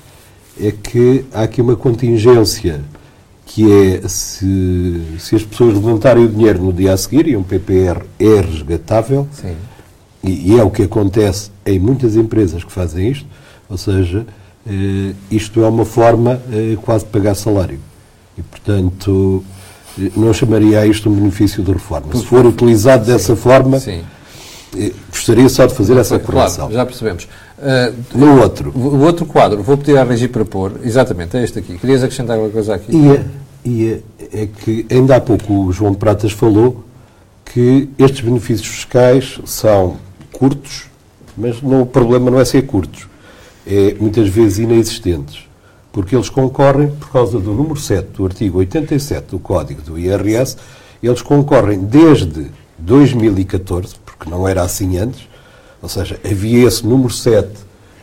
é 0.60 0.70
que 0.70 1.24
há 1.32 1.42
aqui 1.42 1.60
uma 1.60 1.76
contingência 1.76 2.80
que 3.44 3.70
é 3.72 4.08
se, 4.08 5.00
se 5.18 5.36
as 5.36 5.44
pessoas 5.44 5.74
levantarem 5.74 6.24
o 6.24 6.28
dinheiro 6.28 6.62
no 6.62 6.72
dia 6.72 6.92
a 6.92 6.96
seguir, 6.96 7.28
e 7.28 7.36
um 7.36 7.42
PPR 7.42 8.02
é 8.18 8.40
resgatável, 8.40 9.26
Sim. 9.32 9.54
e, 10.22 10.52
e 10.52 10.58
é 10.58 10.62
o 10.62 10.70
que 10.70 10.82
acontece 10.82 11.50
em 11.64 11.78
muitas 11.78 12.16
empresas 12.16 12.64
que 12.64 12.72
fazem 12.72 13.08
isto, 13.10 13.26
ou 13.68 13.78
seja, 13.78 14.26
eh, 14.68 15.14
isto 15.30 15.62
é 15.62 15.68
uma 15.68 15.84
forma 15.84 16.40
eh, 16.52 16.76
quase 16.82 17.04
de 17.04 17.10
pagar 17.10 17.34
salário. 17.34 17.78
E, 18.36 18.42
portanto, 18.42 19.44
eh, 19.98 20.10
não 20.16 20.34
chamaria 20.34 20.80
a 20.80 20.86
isto 20.86 21.08
um 21.08 21.14
benefício 21.14 21.62
de 21.62 21.72
reforma. 21.72 22.14
Se 22.14 22.26
for 22.26 22.44
utilizado 22.44 23.06
dessa 23.06 23.36
forma, 23.36 23.78
Sim. 23.78 24.02
Eh, 24.76 24.92
gostaria 25.10 25.48
só 25.48 25.66
de 25.66 25.74
fazer 25.74 25.96
essa 25.96 26.18
correção. 26.18 26.68
Claro, 26.68 26.74
já 26.74 26.86
percebemos. 26.86 27.24
Uh, 27.58 28.18
No 28.18 28.40
outro, 28.40 28.70
O 28.74 29.00
outro 29.00 29.24
quadro, 29.26 29.62
vou 29.62 29.76
pedir 29.76 29.96
à 29.96 30.04
Regi 30.04 30.28
para 30.28 30.44
pôr, 30.44 30.72
exatamente, 30.82 31.36
é 31.36 31.42
este 31.42 31.58
aqui. 31.58 31.78
Querias 31.78 32.02
acrescentar 32.02 32.36
alguma 32.36 32.52
coisa 32.52 32.74
aqui? 32.74 32.94
ia, 32.94 33.26
ia, 33.64 34.02
é 34.32 34.46
que 34.46 34.86
ainda 34.90 35.16
há 35.16 35.20
pouco 35.20 35.52
o 35.52 35.72
João 35.72 35.92
de 35.92 35.98
Pratas 35.98 36.32
falou 36.32 36.84
que 37.44 37.88
estes 37.98 38.20
benefícios 38.20 38.68
fiscais 38.68 39.40
são 39.46 39.96
curtos, 40.32 40.84
mas 41.36 41.62
não, 41.62 41.82
o 41.82 41.86
problema 41.86 42.30
não 42.30 42.38
é 42.38 42.44
ser 42.44 42.62
curtos, 42.62 43.06
é 43.66 43.94
muitas 43.98 44.28
vezes 44.28 44.58
inexistentes, 44.58 45.46
porque 45.92 46.14
eles 46.14 46.28
concorrem, 46.28 46.88
por 46.88 47.10
causa 47.10 47.38
do 47.40 47.52
número 47.52 47.76
7 47.76 48.08
do 48.16 48.24
artigo 48.26 48.58
87 48.58 49.30
do 49.30 49.38
Código 49.38 49.80
do 49.80 49.98
IRS, 49.98 50.56
eles 51.02 51.22
concorrem 51.22 51.78
desde 51.78 52.50
2014, 52.78 53.94
porque 54.18 54.30
não 54.30 54.46
era 54.46 54.62
assim 54.62 54.98
antes, 54.98 55.28
ou 55.82 55.88
seja, 55.88 56.18
havia 56.24 56.66
esse 56.66 56.86
número 56.86 57.10
7 57.10 57.48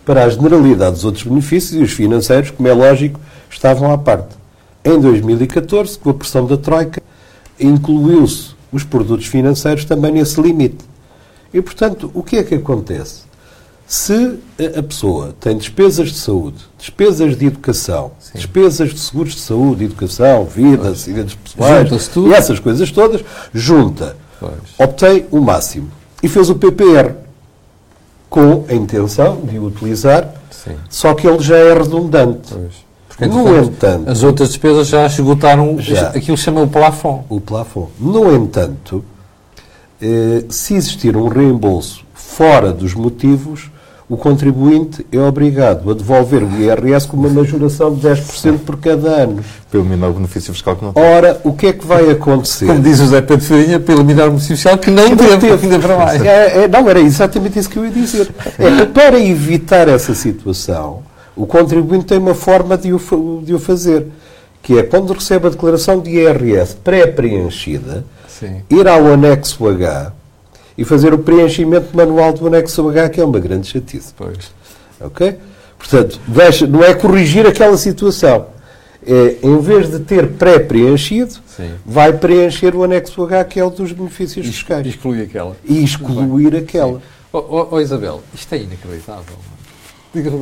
para 0.06 0.26
a 0.26 0.30
generalidade 0.30 0.96
dos 0.96 1.06
outros 1.06 1.24
benefícios 1.24 1.80
e 1.80 1.84
os 1.84 1.92
financeiros, 1.92 2.52
como 2.52 2.68
é 2.68 2.74
lógico, 2.74 3.20
estavam 3.50 3.92
à 3.92 3.98
parte. 3.98 4.36
Em 4.84 5.00
2014, 5.00 5.98
com 5.98 6.10
a 6.10 6.14
pressão 6.14 6.46
da 6.46 6.58
Troika, 6.58 7.02
incluiu-se 7.60 8.54
os 8.72 8.84
produtos 8.84 9.28
financeiros 9.28 9.86
também 9.86 10.12
nesse 10.12 10.42
limite. 10.42 10.84
E, 11.54 11.62
portanto, 11.62 12.12
o 12.14 12.24
que 12.24 12.38
é 12.38 12.44
que 12.44 12.56
acontece? 12.56 13.22
Se 13.86 14.40
a 14.78 14.82
pessoa 14.82 15.36
tem 15.40 15.58
despesas 15.58 16.10
de 16.10 16.18
saúde, 16.18 16.58
despesas 16.80 17.38
de 17.38 17.46
educação, 17.46 18.12
despesas 18.34 18.92
de 18.92 19.00
seguros 19.00 19.36
de 19.36 19.42
saúde, 19.42 19.84
educação, 19.86 20.46
vida, 20.46 20.90
acidentes 20.90 21.36
pessoais, 21.36 22.10
e 22.16 22.34
essas 22.34 22.60
coisas 22.60 22.90
todas, 22.92 23.24
junta, 23.54 24.18
Pois. 24.40 24.54
obtém 24.80 25.26
o 25.30 25.40
máximo 25.40 25.92
e 26.24 26.28
fez 26.30 26.50
o 26.50 26.56
PPR 26.56 27.14
com 28.30 28.64
a 28.68 28.74
intenção 28.74 29.42
de 29.44 29.60
o 29.60 29.66
utilizar, 29.66 30.34
Sim. 30.50 30.76
só 30.90 31.14
que 31.14 31.28
ele 31.28 31.40
já 31.44 31.58
é 31.58 31.74
redundante. 31.74 32.52
Pois. 32.54 32.84
Porque, 33.08 33.26
No 33.28 33.60
entanto- 33.64 34.10
as 34.10 34.24
outras 34.24 34.50
despesas 34.50 34.88
já 34.88 35.06
esgotaram 35.06 35.78
Já. 35.80 36.08
aquilo 36.08 36.36
que 36.36 36.44
chama 36.44 36.62
o 36.64 36.68
plafond. 36.68 37.24
o 37.30 37.40
plafond. 37.40 37.90
No 38.00 38.34
entanto, 38.36 39.06
eh, 40.02 40.46
se 40.50 40.74
existir 40.74 41.16
um 41.16 41.28
reembolso 41.28 42.04
fora 42.16 42.72
dos 42.74 42.96
motivos, 42.96 43.70
o 44.10 44.18
contribuinte 44.18 45.06
é 45.12 45.20
obrigado 45.20 45.90
a 45.90 45.94
devolver 45.94 46.44
o 46.44 46.50
IRS 46.60 47.08
com 47.08 47.16
uma 47.16 47.30
majoração 47.30 47.94
de 47.94 48.08
10% 48.08 48.60
por 48.60 48.78
cada 48.78 49.10
ano. 49.10 49.44
Pelo 49.72 49.84
o 49.84 50.14
benefício 50.14 50.54
fiscal 50.54 50.76
que 50.76 50.84
não 50.84 50.94
tem. 50.94 51.04
Ora, 51.04 51.40
o 51.44 51.54
que 51.54 51.68
é 51.68 51.74
que 51.74 51.86
vai 51.86 52.10
acontecer? 52.12 52.66
Como 52.66 52.82
diz 52.82 53.00
o 53.00 53.06
José 53.06 53.22
Pedro 53.22 53.46
Farinha, 53.46 53.80
para 53.80 53.96
eliminar 53.96 54.28
o 54.28 54.32
benefício 54.32 54.58
social 54.58 54.78
que 54.78 54.92
não 54.92 55.16
teve, 55.16 55.52
ainda 55.52 55.80
para 55.80 55.98
mais. 55.98 56.22
É, 56.22 56.64
é, 56.64 56.68
não, 56.68 56.90
era 56.90 57.00
exatamente 57.00 57.58
isso 57.58 57.70
que 57.70 57.78
eu 57.78 57.86
ia 57.86 57.92
dizer. 57.92 58.30
É, 58.60 58.86
para 58.86 59.20
evitar 59.20 59.88
essa 59.88 60.14
situação, 60.14 61.02
o 61.36 61.46
contribuinte 61.46 62.06
tem 62.06 62.18
uma 62.18 62.36
forma 62.36 62.78
de 62.78 62.94
o, 62.94 63.42
de 63.44 63.54
o 63.54 63.60
fazer, 63.60 64.08
que 64.62 64.78
é 64.78 64.84
quando 64.84 65.14
recebe 65.14 65.48
a 65.48 65.50
declaração 65.50 66.00
de 66.02 66.12
IRS 66.12 66.76
pré-preenchida, 66.84 68.06
ir 68.70 68.88
ao 68.88 69.08
anexo 69.08 69.66
H 69.68 70.12
e 70.78 70.84
fazer 70.86 71.14
o 71.14 71.20
preenchimento 71.20 71.96
manual 71.96 72.34
do 72.34 72.48
anexo 72.48 72.88
H, 72.90 73.10
que 73.10 73.22
é 73.22 73.26
uma 73.26 73.40
grande 73.40 73.68
chatice. 73.68 74.14
Pois. 74.16 74.52
Ok? 75.00 75.38
Portanto, 75.78 76.20
deixa, 76.28 76.66
não 76.66 76.84
é 76.84 76.94
corrigir 76.94 77.46
aquela 77.46 77.78
situação. 77.78 78.48
É, 79.06 79.38
em 79.44 79.60
vez 79.60 79.92
de 79.92 80.00
ter 80.00 80.30
pré-preenchido, 80.34 81.36
vai 81.86 82.14
preencher 82.14 82.74
o 82.74 82.84
anexo 82.84 83.22
H, 83.24 83.44
que 83.46 83.60
é 83.60 83.66
o 83.66 83.70
dos 83.70 83.92
benefícios 83.92 84.46
fiscais. 84.48 84.88
Exclui 84.88 85.22
aquela. 85.22 85.58
E 85.66 85.84
excluir 85.84 86.56
aquela. 86.56 87.02
Ó 87.34 87.40
oh, 87.40 87.68
oh, 87.76 87.80
Isabel, 87.82 88.22
isto 88.34 88.54
é 88.54 88.60
inacreditável. 88.60 89.36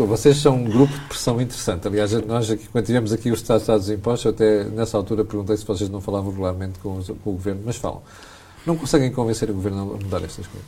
Vocês 0.08 0.38
são 0.38 0.58
um 0.58 0.66
grupo 0.66 0.94
de 0.94 1.00
pressão 1.06 1.40
interessante. 1.42 1.88
Aliás, 1.88 2.12
nós 2.28 2.52
aqui, 2.52 2.68
quando 2.70 2.86
tivemos 2.86 3.14
aqui 3.14 3.32
os 3.32 3.40
Estados 3.40 3.66
dos 3.66 3.90
Impostos, 3.90 4.26
eu 4.26 4.32
até 4.32 4.64
nessa 4.66 4.98
altura 4.98 5.24
perguntei 5.24 5.56
se 5.56 5.66
vocês 5.66 5.90
não 5.90 6.02
falavam 6.02 6.30
regularmente 6.30 6.78
com, 6.84 6.98
os- 6.98 7.08
com 7.08 7.30
o 7.30 7.34
Governo, 7.34 7.62
mas 7.66 7.78
falam. 7.78 8.02
Não 8.66 8.76
conseguem 8.78 9.12
convencer 9.12 9.50
o 9.50 9.54
Governo 9.54 9.82
a 9.82 9.86
mudar 10.04 10.24
estas 10.24 10.46
coisas. 10.48 10.66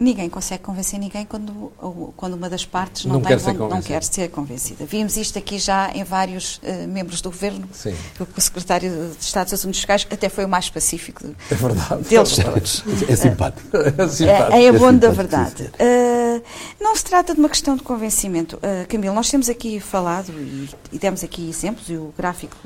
Ninguém 0.00 0.28
consegue 0.28 0.64
convencer 0.64 0.98
ninguém 0.98 1.24
quando, 1.24 1.70
quando 2.16 2.34
uma 2.34 2.50
das 2.50 2.64
partes 2.66 3.04
não, 3.04 3.14
Não 3.14 3.20
tem 3.20 3.38
quer 3.38 3.46
não 3.46 3.54
convencida. 3.68 3.88
quer 3.94 4.02
ser 4.02 4.28
convencida. 4.30 4.84
Vimos 4.84 5.16
isto 5.16 5.38
aqui 5.38 5.60
já 5.60 5.92
em 5.94 6.02
vários 6.02 6.58
eh, 6.64 6.88
membros 6.88 7.20
do 7.20 7.30
governo. 7.30 7.68
Sim. 7.72 7.94
O 8.18 8.40
secretário 8.40 8.90
de 9.16 9.24
Estado 9.24 9.44
dos 9.44 9.54
Assuntos 9.54 9.78
Fiscais 9.78 10.04
até 10.10 10.28
foi 10.28 10.44
o 10.44 10.48
mais 10.48 10.68
pacífico 10.68 11.24
É 11.48 11.54
verdade. 11.54 12.02
deles 12.02 12.36
é 12.36 12.42
todos. 12.42 12.84
É 13.08 13.14
simpático. 13.14 13.76
É 13.76 14.08
simpático. 14.08 14.52
É, 14.56 14.64
é 14.64 14.68
abono 14.70 14.98
da 14.98 15.10
verdade. 15.10 15.70
Uh, 15.74 16.42
não 16.80 16.96
se 16.96 17.04
trata 17.04 17.32
de 17.32 17.38
uma 17.38 17.48
questão 17.48 17.76
de 17.76 17.82
convencimento. 17.84 18.56
Uh, 18.56 18.88
Camilo, 18.88 19.14
nós 19.14 19.30
temos 19.30 19.48
aqui 19.48 19.78
falado 19.78 20.32
e, 20.32 20.68
e 20.90 20.98
demos 20.98 21.22
aqui 21.22 21.48
exemplos, 21.48 21.88
e 21.88 21.94
o 21.96 22.12
gráfico 22.18 22.56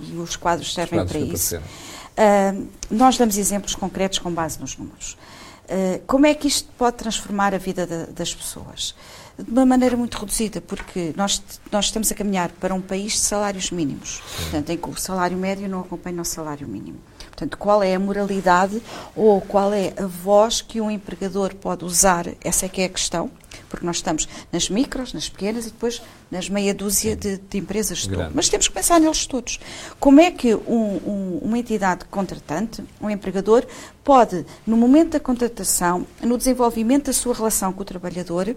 e 0.00 0.16
os 0.16 0.34
quadros 0.34 0.74
servem 0.74 0.98
quadros 0.98 1.12
para 1.12 1.20
isso. 1.20 1.54
apareceram. 1.56 1.89
Uh, 2.20 2.68
nós 2.90 3.16
damos 3.16 3.38
exemplos 3.38 3.74
concretos 3.74 4.18
com 4.18 4.30
base 4.30 4.60
nos 4.60 4.76
números. 4.76 5.16
Uh, 5.64 6.02
como 6.06 6.26
é 6.26 6.34
que 6.34 6.48
isto 6.48 6.68
pode 6.76 6.96
transformar 6.96 7.54
a 7.54 7.58
vida 7.58 7.86
da- 7.86 8.06
das 8.06 8.34
pessoas? 8.34 8.94
De 9.38 9.50
uma 9.50 9.64
maneira 9.64 9.96
muito 9.96 10.18
reduzida, 10.18 10.60
porque 10.60 11.14
nós, 11.16 11.42
nós 11.72 11.86
estamos 11.86 12.12
a 12.12 12.14
caminhar 12.14 12.50
para 12.60 12.74
um 12.74 12.80
país 12.82 13.12
de 13.12 13.20
salários 13.20 13.70
mínimos, 13.70 14.20
portanto, 14.36 14.68
em 14.68 14.76
que 14.76 14.90
o 14.90 14.96
salário 14.96 15.38
médio 15.38 15.66
não 15.66 15.80
acompanha 15.80 16.20
o 16.20 16.24
salário 16.26 16.68
mínimo. 16.68 16.98
Portanto, 17.30 17.56
qual 17.56 17.82
é 17.82 17.94
a 17.94 17.98
moralidade 17.98 18.82
ou 19.16 19.40
qual 19.40 19.72
é 19.72 19.94
a 19.96 20.04
voz 20.04 20.60
que 20.60 20.78
um 20.78 20.90
empregador 20.90 21.54
pode 21.54 21.86
usar? 21.86 22.26
Essa 22.44 22.66
é 22.66 22.68
que 22.68 22.82
é 22.82 22.84
a 22.84 22.88
questão, 22.90 23.30
porque 23.68 23.84
nós 23.86 23.96
estamos 23.96 24.28
nas 24.52 24.68
micros, 24.70 25.12
nas 25.12 25.28
pequenas 25.28 25.66
e 25.66 25.70
depois 25.70 26.00
nas 26.30 26.48
meia 26.48 26.72
dúzia 26.74 27.16
de, 27.16 27.38
de 27.38 27.58
empresas. 27.58 28.06
Mas 28.34 28.48
temos 28.48 28.68
que 28.68 28.74
pensar 28.74 29.00
neles 29.00 29.26
todos. 29.26 29.58
Como 29.98 30.20
é 30.20 30.30
que 30.30 30.54
um- 30.54 30.60
um- 31.06 31.38
uma 31.42 31.58
entidade 31.58 32.04
contratante, 32.06 32.82
um 33.00 33.10
empregador, 33.10 33.66
pode, 34.04 34.44
no 34.66 34.76
momento 34.76 35.10
da 35.10 35.20
contratação, 35.20 36.06
no 36.22 36.36
desenvolvimento 36.38 37.06
da 37.06 37.12
sua 37.12 37.34
relação 37.34 37.72
com 37.72 37.82
o 37.82 37.84
trabalhador, 37.84 38.54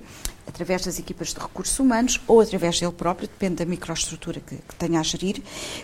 através 0.47 0.83
das 0.85 0.99
equipas 0.99 1.29
de 1.33 1.39
recursos 1.39 1.77
humanos 1.79 2.19
ou 2.27 2.41
através 2.41 2.79
dele 2.79 2.91
próprio, 2.91 3.27
depende 3.27 3.55
da 3.55 3.65
microestrutura 3.65 4.39
que, 4.39 4.55
que 4.57 4.75
tenha 4.75 4.99
a 4.99 5.03
gerir, 5.03 5.41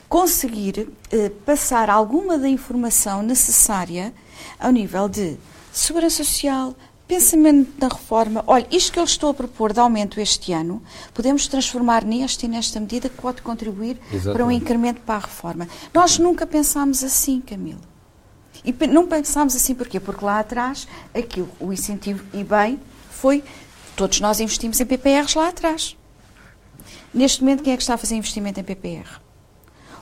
conseguir 0.07 0.89
eh, 1.11 1.29
passar 1.45 1.89
alguma 1.89 2.37
da 2.37 2.49
informação 2.49 3.21
necessária 3.21 4.13
ao 4.59 4.71
nível 4.71 5.07
de 5.07 5.37
segurança 5.71 6.23
social, 6.23 6.75
pensamento 7.09 7.73
na 7.81 7.87
reforma. 7.87 8.43
Olha, 8.45 8.67
isto 8.69 8.93
que 8.93 8.99
eu 8.99 9.03
estou 9.03 9.31
a 9.31 9.33
propor 9.33 9.73
de 9.73 9.79
aumento 9.79 10.21
este 10.21 10.53
ano, 10.53 10.79
podemos 11.11 11.47
transformar 11.47 12.05
neste 12.05 12.45
e 12.45 12.47
nesta 12.47 12.79
medida 12.79 13.09
que 13.09 13.19
pode 13.19 13.41
contribuir 13.41 13.95
para 13.95 14.13
um 14.13 14.15
Exatamente. 14.15 14.61
incremento 14.61 15.01
para 15.01 15.15
a 15.15 15.19
reforma. 15.19 15.67
Nós 15.91 16.19
nunca 16.19 16.45
pensámos 16.45 17.03
assim, 17.03 17.41
Camilo. 17.41 17.81
E 18.63 18.71
não 18.87 19.07
pensámos 19.07 19.55
assim 19.55 19.73
porquê? 19.73 19.99
Porque 19.99 20.23
lá 20.23 20.39
atrás, 20.39 20.87
aquilo, 21.11 21.49
o 21.59 21.73
incentivo, 21.73 22.23
e 22.31 22.43
bem, 22.43 22.79
foi. 23.09 23.43
Todos 23.95 24.19
nós 24.21 24.39
investimos 24.39 24.79
em 24.79 24.85
PPRs 24.85 25.33
lá 25.33 25.49
atrás. 25.49 25.97
Neste 27.11 27.41
momento, 27.41 27.63
quem 27.63 27.73
é 27.73 27.75
que 27.75 27.81
está 27.81 27.95
a 27.95 27.97
fazer 27.97 28.15
investimento 28.15 28.59
em 28.59 28.63
PPR? 28.63 29.19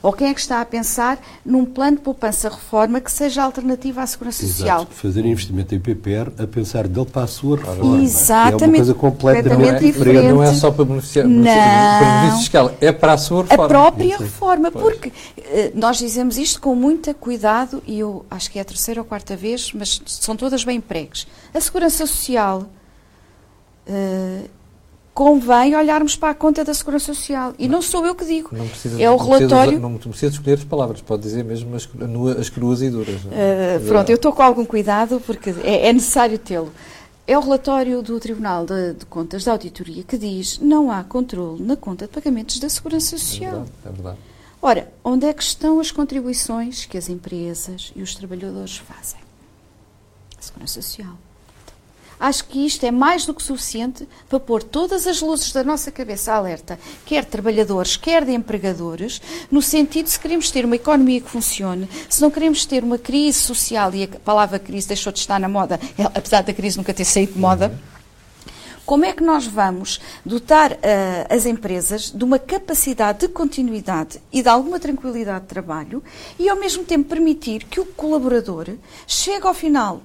Ou 0.02 0.14
quem 0.14 0.30
é 0.30 0.34
que 0.34 0.40
está 0.40 0.62
a 0.62 0.66
pensar 0.66 1.20
num 1.46 1.66
plano 1.66 1.98
de 1.98 2.04
poupança-reforma 2.04 3.00
que 3.00 3.12
seja 3.12 3.44
alternativa 3.44 4.02
à 4.02 4.08
segurança 4.08 4.46
social? 4.46 4.82
Exato. 4.82 4.94
Fazer 4.94 5.26
investimento 5.26 5.74
em 5.76 5.80
PPR 5.80 6.32
a 6.38 6.48
pensar 6.48 6.88
dele 6.88 7.06
para 7.06 7.24
a 7.24 7.28
sua 7.28 7.58
reforma. 7.58 8.04
Exatamente. 8.04 8.64
É 8.64 8.68
uma 8.68 8.76
coisa 8.76 8.94
completamente 8.94 9.76
é, 9.76 9.80
diferente. 9.80 10.28
não 10.28 10.44
é 10.44 10.54
só 10.54 10.72
para 10.72 10.86
beneficiar 10.86 11.28
Não. 11.28 11.44
para 11.44 12.10
benefício 12.10 12.40
fiscal, 12.40 12.72
é 12.80 12.92
para 12.92 13.14
a 13.14 13.18
sua 13.18 13.40
A 13.40 13.44
reforma. 13.44 13.68
própria 13.68 14.18
reforma, 14.18 14.72
porque 14.72 15.12
eh, 15.38 15.72
nós 15.76 15.98
dizemos 15.98 16.38
isto 16.38 16.62
com 16.62 16.76
muito 16.76 17.14
cuidado, 17.16 17.82
e 17.86 18.00
eu 18.00 18.26
acho 18.30 18.52
que 18.52 18.60
é 18.60 18.62
a 18.62 18.66
terceira 18.66 19.02
ou 19.02 19.06
quarta 19.06 19.36
vez, 19.36 19.72
mas 19.74 20.02
são 20.06 20.36
todas 20.36 20.64
bem 20.64 20.80
pregues. 20.80 21.28
A 21.54 21.60
segurança 21.60 22.06
social 22.06 22.66
eh, 23.86 24.44
convém 25.18 25.76
olharmos 25.76 26.16
para 26.16 26.30
a 26.30 26.36
conta 26.36 26.64
da 26.64 26.72
segurança 26.76 27.12
social. 27.12 27.52
E 27.58 27.68
não, 27.68 27.82
sou 27.82 28.06
eu 28.06 28.14
que 28.14 28.24
digo. 28.24 28.56
Não 28.56 28.68
precisa, 28.68 29.02
é 29.02 29.10
o 29.10 29.18
não 29.18 29.26
relatório. 29.26 29.80
não 29.80 29.98
precisa 29.98 30.34
escolher 30.34 30.60
as 30.60 30.64
palavras, 30.64 31.02
pode 31.02 31.24
dizer 31.24 31.44
mesmo 31.44 31.76
as, 31.76 31.90
as 32.40 32.50
cruas 32.50 32.84
e 32.84 32.90
duras. 32.92 33.24
não 33.26 33.32
é? 33.34 33.78
Uh, 33.78 33.88
pronto, 33.88 34.12
eu 34.12 34.16
estou 34.16 34.32
com 34.32 34.44
algum 34.44 34.64
cuidado 34.64 35.20
porque 35.26 35.50
é, 35.64 35.88
é 35.88 35.94
necessário 35.94 36.38
tê-lo. 36.38 36.72
É 37.26 37.36
o 37.36 37.42
relatório 37.42 38.04
do 38.04 38.20
Tribunal 38.20 38.64
de, 38.64 38.94
de 38.94 39.08
Contas 39.08 39.44
da 39.44 39.54
Auditoria 39.54 40.04
que 40.04 40.20
diz 40.20 40.60
não 40.60 40.92
há 40.92 41.04
controle 41.04 41.64
na 41.64 41.76
conta 41.76 42.06
de 42.06 42.14
pagamentos 42.14 42.60
da 42.60 42.70
Segurança 42.70 43.16
É 43.16 43.18
Social. 43.18 43.52
verdade, 43.52 43.72
é 43.88 43.90
verdade. 43.90 44.18
Ora, 44.62 44.94
onde 45.04 45.26
é 45.26 45.34
que 45.34 45.42
estão 45.42 45.80
as 45.80 45.90
contribuições 45.90 46.86
que 46.86 46.96
as 46.96 47.10
empresas 47.10 47.92
e 47.96 48.04
os 48.04 48.14
trabalhadores 48.14 48.78
fazem? 48.78 49.20
A 50.38 50.42
Segurança 50.44 50.80
Social. 50.80 51.18
Acho 52.20 52.46
que 52.46 52.66
isto 52.66 52.84
é 52.84 52.90
mais 52.90 53.26
do 53.26 53.34
que 53.34 53.44
suficiente 53.44 54.08
para 54.28 54.40
pôr 54.40 54.64
todas 54.64 55.06
as 55.06 55.22
luzes 55.22 55.52
da 55.52 55.64
nossa 55.64 55.92
cabeça 55.92 56.34
alerta, 56.34 56.80
quer 57.06 57.24
de 57.24 57.30
trabalhadores, 57.30 57.96
quer 57.96 58.26
de 58.26 58.32
empregadores, 58.32 59.22
no 59.52 59.62
sentido 59.62 60.08
se 60.08 60.20
queremos 60.20 60.50
ter 60.50 60.66
uma 60.66 60.76
economia 60.76 61.22
que 61.22 61.30
funcione, 61.30 61.88
se 62.10 62.20
não 62.22 62.32
queremos 62.32 62.66
ter 62.66 62.84
uma 62.84 62.98
crise 62.98 63.40
social, 63.40 63.94
e 63.94 64.06
a 64.06 64.08
palavra 64.08 64.58
crise 64.58 64.88
deixou 64.88 65.14
de 65.14 65.20
estar 65.20 65.40
na 65.40 65.48
moda, 65.48 65.80
apesar 66.16 66.42
da 66.42 66.54
crise 66.54 66.78
nunca 66.78 66.94
ter 66.94 67.06
saído 67.06 67.34
de 67.34 67.40
moda, 67.40 67.78
como 68.84 69.04
é 69.04 69.12
que 69.12 69.22
nós 69.22 69.46
vamos 69.46 70.00
dotar 70.26 70.72
ah, 70.72 71.28
as 71.30 71.46
empresas 71.46 72.10
de 72.10 72.24
uma 72.24 72.40
capacidade 72.40 73.20
de 73.20 73.28
continuidade 73.28 74.22
e 74.32 74.42
de 74.42 74.48
alguma 74.48 74.80
tranquilidade 74.80 75.42
de 75.42 75.48
trabalho 75.48 76.02
e, 76.40 76.48
ao 76.48 76.56
mesmo 76.56 76.86
tempo, 76.86 77.10
permitir 77.10 77.66
que 77.66 77.82
o 77.82 77.86
colaborador 77.86 78.70
chegue 79.06 79.46
ao 79.46 79.54
final 79.54 80.02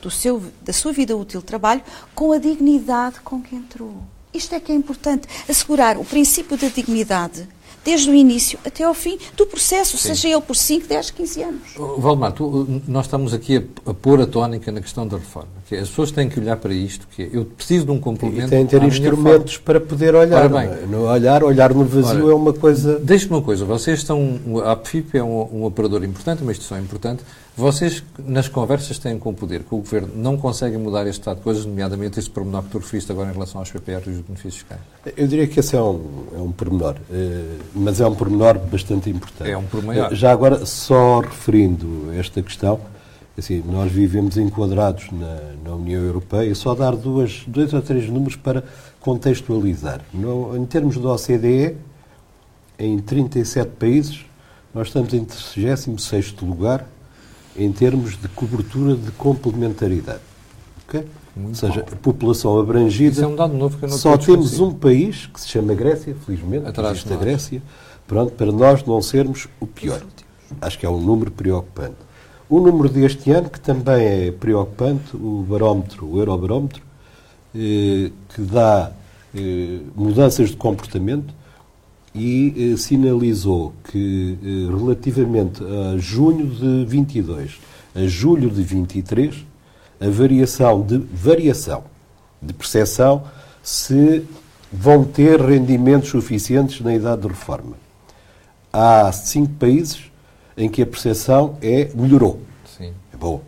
do 0.00 0.10
seu, 0.10 0.42
da 0.62 0.72
sua 0.72 0.92
vida 0.92 1.16
útil 1.16 1.40
de 1.40 1.46
trabalho 1.46 1.82
com 2.14 2.32
a 2.32 2.38
dignidade 2.38 3.20
com 3.20 3.40
que 3.40 3.54
entrou? 3.54 3.94
Isto 4.32 4.54
é 4.54 4.60
que 4.60 4.72
é 4.72 4.74
importante, 4.74 5.28
assegurar 5.48 5.96
o 5.96 6.04
princípio 6.04 6.56
da 6.56 6.68
dignidade 6.68 7.46
desde 7.84 8.10
o 8.10 8.14
início 8.14 8.58
até 8.64 8.84
ao 8.84 8.94
fim 8.94 9.18
do 9.36 9.46
processo, 9.46 9.98
seja 9.98 10.28
ele 10.28 10.40
por 10.40 10.56
5, 10.56 10.88
10, 10.88 11.10
15 11.10 11.42
anos. 11.42 11.62
Valdemar, 11.98 12.32
tu, 12.32 12.82
nós 12.88 13.04
estamos 13.04 13.34
aqui 13.34 13.58
a, 13.58 13.90
a 13.90 13.94
pôr 13.94 14.20
a 14.20 14.26
tónica 14.26 14.72
na 14.72 14.80
questão 14.80 15.06
da 15.06 15.18
reforma. 15.18 15.50
Que 15.68 15.76
as 15.76 15.88
pessoas 15.90 16.10
têm 16.10 16.28
que 16.28 16.40
olhar 16.40 16.56
para 16.56 16.72
isto, 16.72 17.06
que 17.14 17.28
eu 17.32 17.44
preciso 17.44 17.84
de 17.84 17.90
um 17.90 18.00
complemento 18.00 18.46
E 18.46 18.50
tem 18.50 18.64
que 18.64 18.70
ter 18.70 18.82
instrumentos 18.82 19.58
para 19.58 19.78
poder 19.80 20.14
olhar. 20.14 20.44
Ora 20.44 20.48
bem. 20.48 20.66
não 20.66 20.74
é? 20.74 20.86
No 20.86 21.02
olhar, 21.04 21.44
olhar 21.44 21.74
no 21.74 21.84
vazio 21.84 22.24
Ora, 22.24 22.32
é 22.32 22.34
uma 22.34 22.52
coisa. 22.52 22.98
Deixe-me 22.98 23.34
uma 23.34 23.42
coisa, 23.42 23.64
vocês 23.64 23.98
estão, 23.98 24.40
a 24.64 24.72
APFIP 24.72 25.18
é 25.18 25.22
um, 25.22 25.60
um 25.60 25.64
operador 25.64 26.02
importante, 26.04 26.42
uma 26.42 26.52
instituição 26.52 26.78
importante, 26.80 27.22
vocês 27.56 28.02
nas 28.18 28.48
conversas 28.48 28.98
têm 28.98 29.16
com 29.16 29.30
o 29.30 29.34
poder, 29.34 29.60
que 29.62 29.72
o 29.74 29.78
Governo 29.78 30.10
não 30.16 30.36
consegue 30.36 30.76
mudar 30.76 31.06
este 31.06 31.20
estado 31.20 31.36
de 31.36 31.42
coisas, 31.42 31.64
nomeadamente 31.64 32.18
esse 32.18 32.28
pormenor 32.28 32.64
que 32.64 32.70
tu 32.70 32.78
referiste 32.78 33.12
agora 33.12 33.30
em 33.30 33.32
relação 33.32 33.60
aos 33.60 33.70
PPR 33.70 34.02
e 34.06 34.10
os 34.10 34.20
benefícios 34.20 34.56
fiscais. 34.56 34.80
Eu 35.16 35.28
diria 35.28 35.46
que 35.46 35.60
esse 35.60 35.76
é 35.76 35.80
um, 35.80 36.24
é 36.36 36.40
um 36.40 36.50
pormenor, 36.50 36.96
eh, 37.12 37.58
mas 37.72 38.00
é 38.00 38.06
um 38.06 38.14
pormenor 38.14 38.58
bastante 38.58 39.08
importante. 39.08 39.50
É 39.50 39.56
um 39.56 39.64
pormenor. 39.64 40.12
Eh, 40.12 40.14
Já 40.16 40.32
agora, 40.32 40.66
só 40.66 41.20
referindo 41.20 42.12
esta 42.18 42.42
questão, 42.42 42.80
assim, 43.38 43.62
nós 43.64 43.90
vivemos 43.90 44.36
enquadrados 44.36 45.12
na, 45.12 45.38
na 45.64 45.76
União 45.76 46.02
Europeia, 46.02 46.52
só 46.56 46.74
dar 46.74 46.96
duas, 46.96 47.44
dois 47.46 47.72
ou 47.72 47.80
três 47.80 48.08
números 48.08 48.34
para 48.34 48.64
contextualizar. 49.00 50.00
No, 50.12 50.56
em 50.56 50.66
termos 50.66 50.96
do 50.96 51.08
OCDE, 51.08 51.76
em 52.76 52.98
37 52.98 53.70
países, 53.78 54.26
nós 54.74 54.88
estamos 54.88 55.14
em 55.14 55.24
36 55.24 56.34
lugar 56.42 56.84
em 57.56 57.70
termos 57.72 58.20
de 58.20 58.28
cobertura 58.28 58.94
de 58.94 59.10
complementaridade. 59.12 60.20
Okay? 60.88 61.04
Ou 61.36 61.54
seja, 61.54 61.80
a 61.80 61.96
população 61.96 62.58
abrangida. 62.58 63.12
Isso 63.12 63.24
é 63.24 63.26
um 63.26 63.34
dado 63.34 63.54
novo 63.54 63.76
que 63.76 63.84
eu 63.84 63.88
não 63.88 63.96
Só 63.96 64.16
temos 64.16 64.60
um 64.60 64.72
país 64.72 65.26
que 65.26 65.40
se 65.40 65.48
chama 65.48 65.74
Grécia, 65.74 66.14
felizmente, 66.24 66.66
Atrás 66.66 66.92
existe 66.98 67.12
a. 67.12 67.16
Grécia, 67.16 67.62
pronto, 68.06 68.32
para 68.32 68.52
nós 68.52 68.84
não 68.84 69.02
sermos 69.02 69.48
o 69.58 69.66
pior. 69.66 70.00
Acho 70.60 70.78
que 70.78 70.86
é 70.86 70.88
um 70.88 71.00
número 71.00 71.30
preocupante. 71.30 71.96
O 72.48 72.60
número 72.60 72.88
deste 72.88 73.30
ano, 73.32 73.50
que 73.50 73.58
também 73.58 74.04
é 74.04 74.30
preocupante, 74.30 75.16
o 75.16 75.44
barómetro, 75.48 76.06
o 76.06 76.18
Eurobarómetro, 76.18 76.82
eh, 77.54 78.10
que 78.32 78.42
dá 78.42 78.92
eh, 79.34 79.80
mudanças 79.96 80.50
de 80.50 80.56
comportamento 80.56 81.34
e 82.14 82.72
eh, 82.72 82.76
sinalizou 82.76 83.72
que 83.90 84.38
eh, 84.42 84.76
relativamente 84.76 85.62
a 85.64 85.98
junho 85.98 86.46
de 86.46 86.84
22 86.84 87.58
a 87.94 88.06
julho 88.06 88.50
de 88.50 88.62
23 88.62 89.44
a 90.00 90.08
variação 90.08 90.82
de 90.82 90.98
variação 90.98 91.84
de 92.40 92.52
percepção 92.52 93.24
se 93.62 94.24
vão 94.72 95.04
ter 95.04 95.40
rendimentos 95.40 96.10
suficientes 96.10 96.80
na 96.80 96.94
idade 96.94 97.22
de 97.22 97.28
reforma. 97.28 97.76
Há 98.72 99.10
cinco 99.12 99.54
países 99.54 100.10
em 100.56 100.68
que 100.68 100.82
a 100.82 100.86
percepção 100.86 101.56
é 101.62 101.90
melhorou. 101.94 102.40
Sim. 102.76 102.92
É 103.12 103.16
bom. 103.16 103.40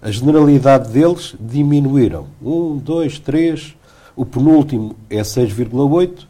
A 0.00 0.10
generalidade 0.10 0.90
deles 0.90 1.34
diminuíram. 1.40 2.26
Um, 2.42 2.76
dois, 2.76 3.18
três. 3.18 3.74
O 4.14 4.26
penúltimo 4.26 4.94
é 5.08 5.22
6,8 5.22 6.26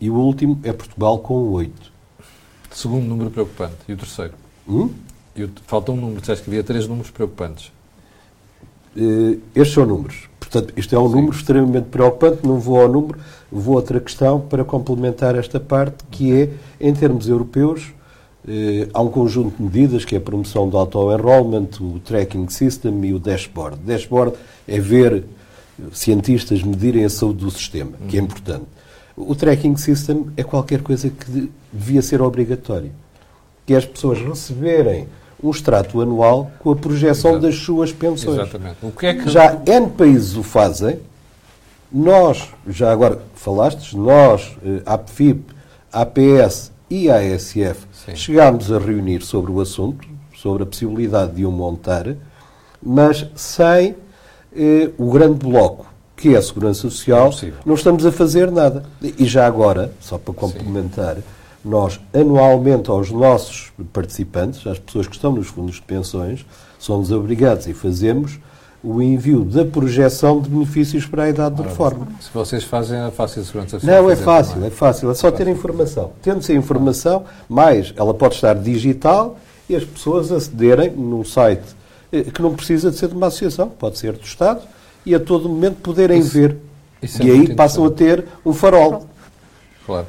e 0.00 0.08
o 0.10 0.14
último 0.14 0.58
é 0.64 0.72
Portugal 0.72 1.18
com 1.18 1.34
8. 1.52 1.72
Segundo 2.72 3.04
número 3.06 3.30
preocupante. 3.30 3.74
E 3.88 3.92
o 3.92 3.96
terceiro? 3.96 4.32
Hum? 4.68 4.90
E 5.36 5.44
o- 5.44 5.50
falta 5.66 5.92
um 5.92 5.96
número. 5.96 6.20
Disseste 6.20 6.44
que 6.44 6.50
havia 6.50 6.62
três 6.62 6.86
números 6.86 7.10
preocupantes. 7.10 7.72
Eh, 8.96 9.38
estes 9.54 9.74
são 9.74 9.86
números. 9.86 10.28
Portanto, 10.38 10.72
isto 10.76 10.94
é 10.94 10.98
um 10.98 11.08
número 11.08 11.36
extremamente 11.36 11.86
preocupante. 11.86 12.46
Não 12.46 12.58
vou 12.58 12.80
ao 12.80 12.88
número, 12.88 13.18
vou 13.50 13.74
a 13.74 13.76
outra 13.76 14.00
questão 14.00 14.40
para 14.40 14.64
complementar 14.64 15.34
esta 15.36 15.60
parte, 15.60 16.04
que 16.10 16.32
é, 16.32 16.50
em 16.80 16.92
termos 16.94 17.28
europeus, 17.28 17.92
eh, 18.48 18.88
há 18.92 19.00
um 19.02 19.08
conjunto 19.10 19.56
de 19.56 19.62
medidas, 19.62 20.04
que 20.04 20.14
é 20.14 20.18
a 20.18 20.20
promoção 20.20 20.68
do 20.68 20.76
auto-enrollment, 20.78 21.68
o 21.80 22.00
tracking 22.00 22.48
system 22.48 23.04
e 23.04 23.12
o 23.14 23.18
dashboard. 23.18 23.76
Dashboard 23.84 24.36
é 24.66 24.80
ver 24.80 25.24
cientistas 25.92 26.62
medirem 26.62 27.04
a 27.04 27.10
saúde 27.10 27.44
do 27.44 27.50
sistema, 27.50 27.92
que 28.08 28.18
é 28.18 28.20
importante. 28.20 28.64
O 29.26 29.34
tracking 29.34 29.76
system 29.76 30.26
é 30.36 30.42
qualquer 30.42 30.82
coisa 30.82 31.08
que 31.10 31.30
de- 31.30 31.50
devia 31.72 32.02
ser 32.02 32.20
obrigatório. 32.22 32.90
Que 33.66 33.74
as 33.74 33.84
pessoas 33.84 34.18
receberem 34.20 35.06
um 35.42 35.50
extrato 35.50 36.00
anual 36.00 36.50
com 36.58 36.70
a 36.72 36.76
projeção 36.76 37.38
das 37.40 37.56
suas 37.56 37.92
pensões. 37.92 38.36
Exatamente. 38.38 38.76
O 38.82 38.90
que 38.90 39.06
é 39.06 39.14
que. 39.14 39.28
Já 39.30 39.58
N 39.66 39.88
países 39.90 40.36
o 40.36 40.42
fazem. 40.42 40.98
Nós, 41.92 42.48
já 42.68 42.92
agora 42.92 43.20
falaste, 43.34 43.96
nós, 43.96 44.56
eh, 44.64 44.80
a 44.86 44.94
APFIP, 44.94 45.42
a 45.92 46.02
APS 46.02 46.70
e 46.88 47.10
a 47.10 47.16
ASF, 47.16 47.86
Sim. 47.92 48.14
chegámos 48.14 48.70
a 48.70 48.78
reunir 48.78 49.22
sobre 49.22 49.50
o 49.50 49.60
assunto, 49.60 50.06
sobre 50.36 50.62
a 50.62 50.66
possibilidade 50.66 51.32
de 51.34 51.44
o 51.44 51.50
montar, 51.50 52.14
mas 52.80 53.26
sem 53.34 53.96
eh, 54.54 54.90
o 54.98 55.10
grande 55.10 55.34
bloco, 55.46 55.86
que 56.20 56.34
é 56.34 56.36
a 56.36 56.42
Segurança 56.42 56.82
Social, 56.82 57.28
Impossível. 57.28 57.58
não 57.64 57.74
estamos 57.74 58.04
a 58.04 58.12
fazer 58.12 58.50
nada. 58.50 58.84
E 59.18 59.24
já 59.24 59.46
agora, 59.46 59.90
só 60.00 60.18
para 60.18 60.34
complementar, 60.34 61.16
nós 61.64 61.98
anualmente 62.12 62.90
aos 62.90 63.10
nossos 63.10 63.72
participantes, 63.92 64.66
às 64.66 64.78
pessoas 64.78 65.06
que 65.06 65.14
estão 65.14 65.32
nos 65.32 65.48
fundos 65.48 65.76
de 65.76 65.82
pensões, 65.82 66.44
somos 66.78 67.10
obrigados 67.10 67.66
e 67.66 67.72
fazemos 67.72 68.38
o 68.82 69.00
envio 69.00 69.44
da 69.44 69.64
projeção 69.64 70.40
de 70.40 70.48
benefícios 70.48 71.06
para 71.06 71.24
a 71.24 71.28
idade 71.28 71.56
de 71.56 71.62
reforma. 71.62 72.08
Se 72.20 72.30
vocês 72.32 72.64
fazem, 72.64 72.98
é 72.98 73.10
fácil 73.10 73.42
a 73.42 73.44
segurança 73.44 73.78
social. 73.78 74.02
Não, 74.02 74.10
é 74.10 74.16
fácil, 74.16 74.54
também. 74.54 74.68
é 74.68 74.70
fácil, 74.70 75.10
é 75.10 75.14
só 75.14 75.30
ter 75.30 75.48
informação. 75.48 76.12
Tendo-se 76.22 76.52
a 76.52 76.54
informação, 76.54 77.24
mais 77.48 77.92
ela 77.96 78.14
pode 78.14 78.34
estar 78.34 78.54
digital 78.54 79.38
e 79.68 79.76
as 79.76 79.84
pessoas 79.84 80.32
acederem 80.32 80.90
no 80.90 81.24
site, 81.24 81.76
eh, 82.12 82.22
que 82.22 82.40
não 82.40 82.54
precisa 82.54 82.90
de 82.90 82.96
ser 82.96 83.08
de 83.08 83.14
uma 83.14 83.26
associação, 83.26 83.68
pode 83.68 83.98
ser 83.98 84.12
do 84.12 84.24
Estado, 84.24 84.62
e 85.04 85.14
a 85.14 85.20
todo 85.20 85.48
momento 85.48 85.76
poderem 85.76 86.20
Isso- 86.20 86.32
ver. 86.32 86.56
isso 87.02 87.22
é 87.22 87.26
e 87.26 87.30
aí 87.30 87.54
passam 87.54 87.84
a 87.84 87.90
ter 87.90 88.24
um 88.44 88.52
farol. 88.52 89.06
Claro. 89.86 90.06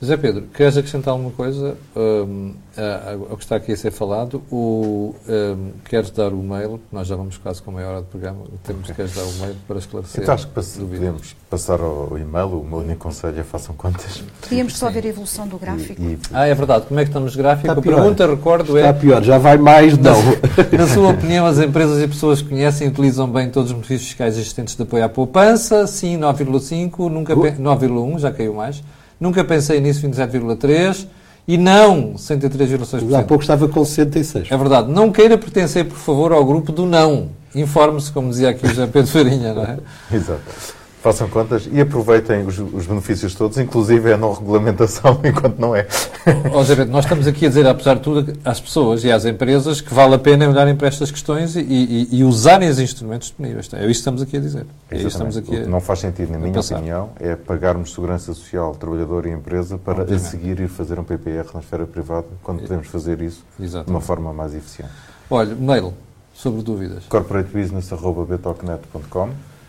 José 0.00 0.16
Pedro, 0.16 0.42
queres 0.54 0.76
acrescentar 0.76 1.10
alguma 1.10 1.32
coisa 1.32 1.76
a- 1.96 3.14
ao 3.30 3.36
que 3.36 3.42
está 3.42 3.56
aqui 3.56 3.72
a 3.72 3.76
ser 3.76 3.90
falado? 3.90 4.40
O, 4.48 5.12
hum, 5.28 5.70
queres 5.88 6.08
dar 6.12 6.32
o 6.32 6.36
mail? 6.40 6.78
Nós 6.92 7.08
já 7.08 7.16
vamos 7.16 7.36
quase 7.36 7.60
com 7.60 7.72
meia 7.72 7.88
hora 7.88 8.00
de 8.02 8.06
programa. 8.06 8.42
Temos 8.62 8.88
queres 8.92 9.12
dar 9.12 9.24
o 9.24 9.32
mail 9.40 9.56
para 9.66 9.78
esclarecer. 9.78 10.22
Então 10.22 10.34
acho 10.34 10.46
que 10.46 10.52
pass- 10.52 10.76
dúvidas. 10.78 11.00
podemos 11.00 11.36
passar 11.50 11.80
ao 11.80 12.16
e-mail. 12.16 12.46
O 12.60 12.64
meu 12.64 12.78
único 12.78 13.00
conselho 13.00 13.40
é 13.40 13.42
façam 13.42 13.74
contas. 13.74 14.22
Podíamos 14.40 14.76
só 14.78 14.88
ver 14.88 15.02
a 15.04 15.08
evolução 15.08 15.48
do 15.48 15.58
gráfico. 15.58 16.00
E, 16.00 16.12
e- 16.12 16.18
Ah, 16.32 16.46
é 16.46 16.54
verdade. 16.54 16.86
Como 16.86 17.00
é 17.00 17.02
que 17.02 17.10
estamos 17.10 17.34
gráfico? 17.34 17.66
Está 17.66 17.80
a 17.80 17.82
pior. 17.82 17.96
pergunta, 17.96 18.26
recordo, 18.28 18.76
Está 18.78 18.88
é: 18.90 18.92
pior, 18.92 19.20
já 19.24 19.36
vai 19.38 19.58
mais, 19.58 19.98
não. 19.98 20.14
na 20.78 20.86
sua 20.86 21.08
opinião, 21.10 21.44
as 21.44 21.58
empresas 21.58 22.00
e 22.00 22.06
pessoas 22.06 22.40
que 22.40 22.50
conhecem 22.50 22.86
e 22.86 22.90
utilizam 22.90 23.28
bem 23.28 23.50
todos 23.50 23.70
os 23.70 23.74
benefícios 23.74 24.10
fiscais 24.10 24.36
existentes 24.38 24.76
de 24.76 24.82
apoio 24.84 25.04
à 25.04 25.08
poupança? 25.08 25.88
Sim, 25.88 26.18
9,5. 26.18 27.08
Nunca 27.10 27.36
Uh. 27.36 27.42
pe- 27.42 27.60
9,1, 27.60 28.16
já 28.20 28.30
caiu 28.30 28.54
mais. 28.54 28.80
Nunca 29.20 29.44
pensei 29.44 29.80
nisso, 29.80 30.06
27,3. 30.06 31.06
E 31.46 31.56
não, 31.56 32.12
63,6%. 32.12 33.14
Há 33.14 33.22
pouco 33.22 33.42
estava 33.42 33.66
com 33.68 33.82
66. 33.82 34.48
É 34.50 34.56
verdade. 34.56 34.92
Não 34.92 35.10
queira 35.10 35.38
pertencer, 35.38 35.86
por 35.86 35.96
favor, 35.96 36.30
ao 36.30 36.44
grupo 36.44 36.70
do 36.70 36.84
não. 36.84 37.30
Informe-se, 37.54 38.12
como 38.12 38.28
dizia 38.28 38.50
aqui 38.50 38.66
o 38.66 38.68
José 38.68 38.86
Pedro 38.86 39.10
Farinha, 39.10 39.54
não 39.54 39.62
é? 39.62 39.78
Exato. 40.14 40.77
Façam 41.00 41.28
contas 41.28 41.68
e 41.70 41.80
aproveitem 41.80 42.44
os, 42.44 42.58
os 42.58 42.84
benefícios 42.86 43.32
todos, 43.32 43.56
inclusive 43.56 44.12
a 44.12 44.16
não 44.16 44.32
regulamentação, 44.32 45.20
enquanto 45.24 45.56
não 45.56 45.74
é. 45.74 45.86
Ó, 46.52 46.58
José 46.58 46.74
Pedro, 46.74 46.92
nós 46.92 47.04
estamos 47.04 47.28
aqui 47.28 47.46
a 47.46 47.48
dizer, 47.48 47.64
apesar 47.68 47.94
de 47.94 48.00
tudo, 48.00 48.32
às 48.44 48.60
pessoas 48.60 49.04
e 49.04 49.12
às 49.12 49.24
empresas 49.24 49.80
que 49.80 49.94
vale 49.94 50.16
a 50.16 50.18
pena 50.18 50.48
olharem 50.48 50.74
para 50.74 50.88
estas 50.88 51.12
questões 51.12 51.54
e, 51.54 51.60
e- 51.60 52.08
e 52.18 52.24
usarem 52.24 52.68
os 52.68 52.80
instrumentos 52.80 53.28
disponíveis. 53.28 53.70
É 53.74 53.78
isso 53.78 53.86
que 53.86 53.92
estamos 53.92 54.22
aqui 54.22 54.36
a 54.38 54.40
dizer. 54.40 54.66
É 54.90 54.96
estamos 54.98 55.36
aqui 55.36 55.56
a... 55.56 55.66
não 55.66 55.80
faz 55.80 56.00
sentido, 56.00 56.32
na 56.32 56.38
minha 56.38 56.52
pensar. 56.52 56.74
opinião, 56.76 57.10
é 57.20 57.36
pagarmos 57.36 57.92
segurança 57.94 58.34
social, 58.34 58.74
trabalhador 58.74 59.24
e 59.26 59.30
empresa 59.30 59.78
para 59.78 60.02
a 60.02 60.18
seguir 60.18 60.58
ir 60.58 60.66
fazer 60.68 60.98
um 60.98 61.04
PPR 61.04 61.46
na 61.54 61.60
esfera 61.60 61.86
privada, 61.86 62.26
quando 62.42 62.62
podemos 62.62 62.88
fazer 62.88 63.22
isso 63.22 63.44
de 63.56 63.66
Exatamente. 63.66 63.90
uma 63.90 64.00
forma 64.00 64.32
mais 64.32 64.52
eficiente. 64.52 64.90
Olha, 65.30 65.54
mail 65.54 65.94
sobre 66.34 66.60
dúvidas. 66.62 67.04
corporatebusiness.bt.net.com 67.08 69.28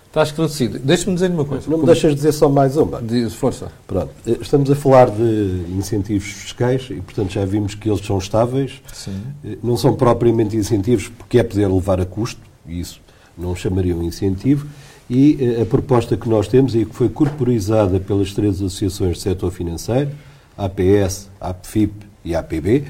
Está 0.10 0.24
esclarecido. 0.24 0.80
Deixa-me 0.80 1.14
dizer 1.14 1.30
uma 1.30 1.46
coisa. 1.46 1.66
Não 1.70 1.78
me 1.78 1.82
Como- 1.82 1.86
deixas 1.94 2.16
dizer 2.16 2.32
só 2.32 2.50
mais 2.50 2.76
uma. 2.76 3.00
Diz, 3.00 3.36
força. 3.36 3.72
Pronto, 3.86 4.10
eh, 4.26 4.38
estamos 4.42 4.70
a 4.72 4.76
falar 4.76 5.12
de 5.12 5.66
incentivos 5.78 6.28
fiscais 6.28 6.88
e, 6.90 6.96
portanto, 6.96 7.32
já 7.32 7.46
vimos 7.46 7.76
que 7.76 7.88
eles 7.88 8.04
são 8.04 8.18
estáveis. 8.18 8.82
Sim. 8.92 9.14
Eh, 9.46 9.58
Não 9.62 9.78
são 9.78 9.96
propriamente 9.96 10.58
incentivos 10.58 11.08
porque 11.10 11.38
é 11.38 11.44
poder 11.44 11.68
levar 11.68 12.02
a 12.02 12.06
custo, 12.06 12.42
e 12.68 12.80
isso 12.80 13.00
não 13.38 13.56
chamaria 13.56 13.96
um 13.96 14.02
incentivo. 14.02 14.66
E 15.08 15.38
eh, 15.60 15.62
a 15.62 15.66
proposta 15.68 16.18
que 16.18 16.28
nós 16.28 16.48
temos 16.48 16.74
e 16.74 16.86
que 16.86 16.96
foi 16.96 17.08
corporizada 17.10 18.00
pelas 18.00 18.34
três 18.34 18.56
associações 18.56 19.18
de 19.18 19.22
setor 19.22 19.52
financeiro, 19.52 20.10
APS, 20.58 21.30
APFIP 21.40 21.94
e 22.26 22.34
APB, 22.34 22.84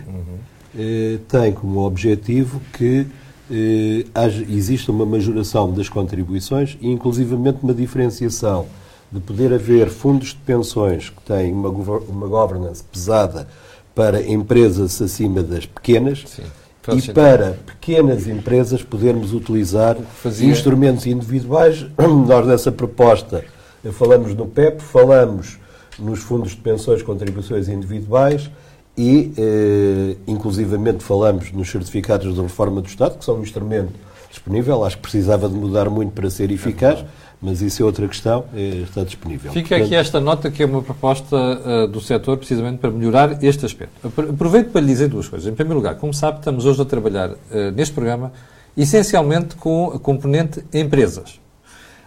eh, 0.78 1.18
tem 1.28 1.52
como 1.52 1.82
objetivo 1.86 2.62
que 2.72 3.06
eh, 3.52 4.06
exista 4.50 4.91
uma 4.91 5.06
majoração 5.06 5.72
das 5.72 5.89
contribuições 5.89 6.78
e, 6.82 6.89
inclusivamente, 6.89 7.60
uma 7.64 7.74
diferenciação 7.74 8.68
de 9.12 9.20
poder 9.20 9.54
haver 9.54 9.89
fundos 9.89 10.30
de 10.30 10.36
pensões 10.38 11.10
que 11.10 11.22
têm 11.24 11.52
uma, 11.52 11.70
uma 11.70 12.28
governance 12.28 12.84
pesada 12.84 13.47
para 13.95 14.22
empresas 14.22 15.02
acima 15.02 15.41
das 15.41 15.66
pequenas 15.66 16.24
Sim. 16.28 16.43
E 16.88 16.91
sentido. 16.93 17.14
para 17.14 17.58
pequenas 17.66 18.28
empresas 18.28 18.82
podermos 18.82 19.34
utilizar 19.34 19.97
instrumentos 20.41 21.06
individuais. 21.06 21.86
Nós, 22.28 22.47
nessa 22.47 22.72
proposta, 22.72 23.43
falamos 23.91 24.34
no 24.34 24.47
PEP, 24.47 24.82
falamos 24.82 25.60
nos 26.00 26.20
fundos 26.20 26.52
de 26.52 26.58
pensões, 26.58 27.02
contribuições 27.04 27.68
individuais 27.68 28.50
e, 28.98 29.32
eh, 29.38 30.16
inclusivamente, 30.28 31.04
falamos 31.04 31.52
nos 31.52 31.70
certificados 31.70 32.34
de 32.36 32.42
reforma 32.42 32.82
do 32.82 32.88
Estado, 32.88 33.18
que 33.18 33.24
são 33.26 33.38
um 33.38 33.44
instrumento 33.44 33.94
disponível. 34.30 34.84
Acho 34.84 34.98
que 34.98 35.02
precisava 35.04 35.48
de 35.48 35.56
mudar 35.56 35.90
muito 35.90 36.12
para 36.12 36.30
ser 36.30 36.52
eficaz, 36.52 37.04
mas 37.42 37.62
isso 37.62 37.82
é 37.82 37.86
outra 37.86 38.06
questão, 38.08 38.46
eh, 38.54 38.84
está 38.84 39.04
disponível. 39.04 39.52
Fica 39.54 39.70
Portanto, 39.70 39.86
aqui 39.86 39.96
esta 39.96 40.20
nota 40.20 40.52
que 40.52 40.62
é 40.62 40.66
uma 40.66 40.82
proposta 40.82 41.36
ah, 41.38 41.88
do 41.88 42.02
setor 42.02 42.38
precisamente 42.38 42.80
para 42.80 42.92
melhorar 42.92 43.42
este 43.44 43.66
aspecto. 43.66 43.94
Apro- 44.06 44.30
Aproveito 44.32 44.72
para 44.72 44.82
lhe 44.82 44.88
dizer 44.88 45.08
duas 45.08 45.28
coisas. 45.30 45.48
Em 45.50 45.56
primeiro 45.56 45.78
lugar, 45.78 45.96
como 45.96 46.14
sabe, 46.14 46.40
estamos 46.40 46.66
hoje 46.66 46.82
a 46.82 46.86
trabalhar 46.86 47.32
ah, 47.52 47.72
neste 47.72 47.94
programa 47.94 48.34
essencialmente 48.76 49.56
com 49.56 49.92
a 49.96 50.00
componente 50.00 50.64
empresas. 50.74 51.40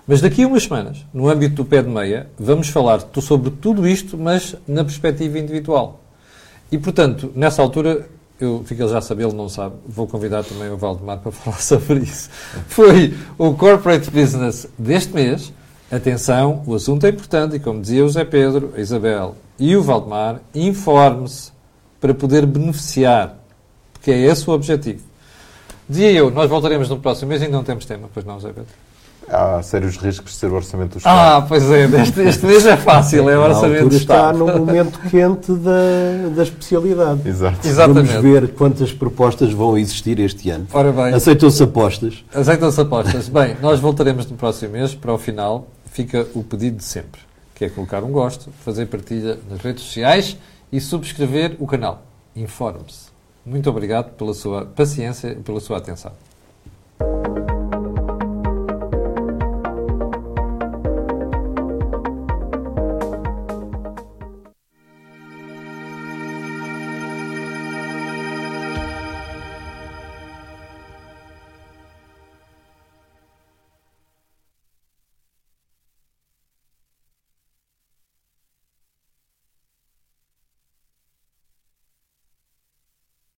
Mas 0.07 0.20
daqui 0.20 0.43
a 0.43 0.47
umas 0.49 0.64
semanas, 0.64 0.99
no 1.14 1.28
âmbito 1.28 1.55
do 1.57 1.64
pé 1.64 1.83
de 1.83 1.89
meia, 1.89 2.26
vamos 2.39 2.68
falar 2.68 3.01
sobre 3.20 3.51
tudo 3.51 3.87
isto, 3.87 4.18
mas 4.18 4.55
na 4.66 4.85
perspectiva 4.85 5.39
individual. 5.39 6.01
E, 6.73 6.79
portanto, 6.79 7.31
nessa 7.37 7.61
altura, 7.61 8.09
eu 8.41 8.62
fico 8.64 8.89
já 8.89 8.97
a 8.97 9.03
saber, 9.03 9.25
ele 9.25 9.35
não 9.35 9.47
sabe, 9.47 9.77
vou 9.87 10.07
convidar 10.07 10.43
também 10.43 10.70
o 10.70 10.77
Valdemar 10.79 11.18
para 11.18 11.31
falar 11.31 11.61
sobre 11.61 12.01
isso. 12.01 12.31
Foi 12.66 13.14
o 13.37 13.53
Corporate 13.53 14.11
Business 14.11 14.66
deste 14.79 15.12
mês. 15.12 15.53
Atenção, 15.91 16.62
o 16.66 16.75
assunto 16.75 17.05
é 17.05 17.11
importante 17.11 17.57
e, 17.57 17.61
como 17.61 17.83
dizia 17.83 18.03
o 18.03 18.09
José 18.09 18.25
Pedro, 18.25 18.73
a 18.75 18.81
Isabel 18.81 19.37
e 19.59 19.77
o 19.77 19.83
Valdemar, 19.83 20.41
informe-se 20.55 21.53
para 22.01 22.14
poder 22.14 22.47
beneficiar, 22.47 23.37
porque 23.93 24.11
é 24.11 24.18
esse 24.18 24.49
o 24.49 24.55
objetivo. 24.55 25.05
Dizia 25.87 26.11
eu, 26.11 26.31
nós 26.31 26.49
voltaremos 26.49 26.89
no 26.89 26.99
próximo 26.99 27.29
mês 27.29 27.43
ainda 27.43 27.55
não 27.55 27.62
temos 27.62 27.85
tema, 27.85 28.09
pois 28.12 28.25
não, 28.25 28.37
José 28.37 28.49
Pedro? 28.49 28.73
Há 29.29 29.62
sérios 29.62 29.97
riscos 29.97 30.33
de 30.33 30.37
ser 30.37 30.49
o 30.51 30.55
orçamento 30.55 30.93
do 30.93 30.99
Estado. 30.99 31.16
Ah, 31.18 31.47
pois 31.49 31.70
é, 31.70 31.85
este, 32.03 32.20
este 32.20 32.45
mês 32.45 32.66
é 32.66 32.77
fácil, 32.77 33.31
é 33.31 33.39
o 33.39 33.41
orçamento 33.43 33.79
do 33.79 33.85
altura 33.85 33.97
está 33.97 34.14
Estado. 34.16 34.39
no 34.39 34.47
momento 34.59 34.99
quente 35.11 35.53
da, 35.53 36.29
da 36.37 36.43
especialidade. 36.43 37.27
Exato. 37.27 37.66
Exatamente. 37.66 38.09
Vamos 38.09 38.23
ver 38.23 38.49
quantas 38.55 38.93
propostas 38.93 39.53
vão 39.53 39.79
existir 39.79 40.18
este 40.20 40.51
ano. 40.51 40.66
Ora 40.73 40.93
bem, 40.93 41.14
Aceitam-se 41.14 41.62
apostas. 41.62 42.25
aceitam-se 42.35 42.81
apostas. 42.81 43.29
Bem, 43.29 43.57
nós 43.62 43.81
voltaremos 43.81 44.27
no 44.31 44.37
próximo 44.37 44.73
mês, 44.73 44.95
para 44.95 45.12
o 45.14 45.18
final, 45.18 45.66
fica 45.87 46.27
o 46.35 46.43
pedido 46.45 46.77
de 46.77 46.85
sempre, 46.85 47.20
que 47.55 47.64
é 47.64 47.68
colocar 47.70 48.03
um 48.05 48.11
gosto, 48.12 48.51
fazer 48.64 48.87
partilha 48.87 49.39
nas 49.51 49.61
redes 49.61 49.83
sociais 49.85 50.37
e 50.70 50.79
subscrever 50.81 51.57
o 51.59 51.66
canal. 51.66 52.03
Informe-se. 52.37 53.11
Muito 53.47 53.68
obrigado 53.70 54.11
pela 54.12 54.35
sua 54.35 54.66
paciência 54.66 55.29
e 55.29 55.37
pela 55.37 55.59
sua 55.61 55.79
atenção. 55.79 56.12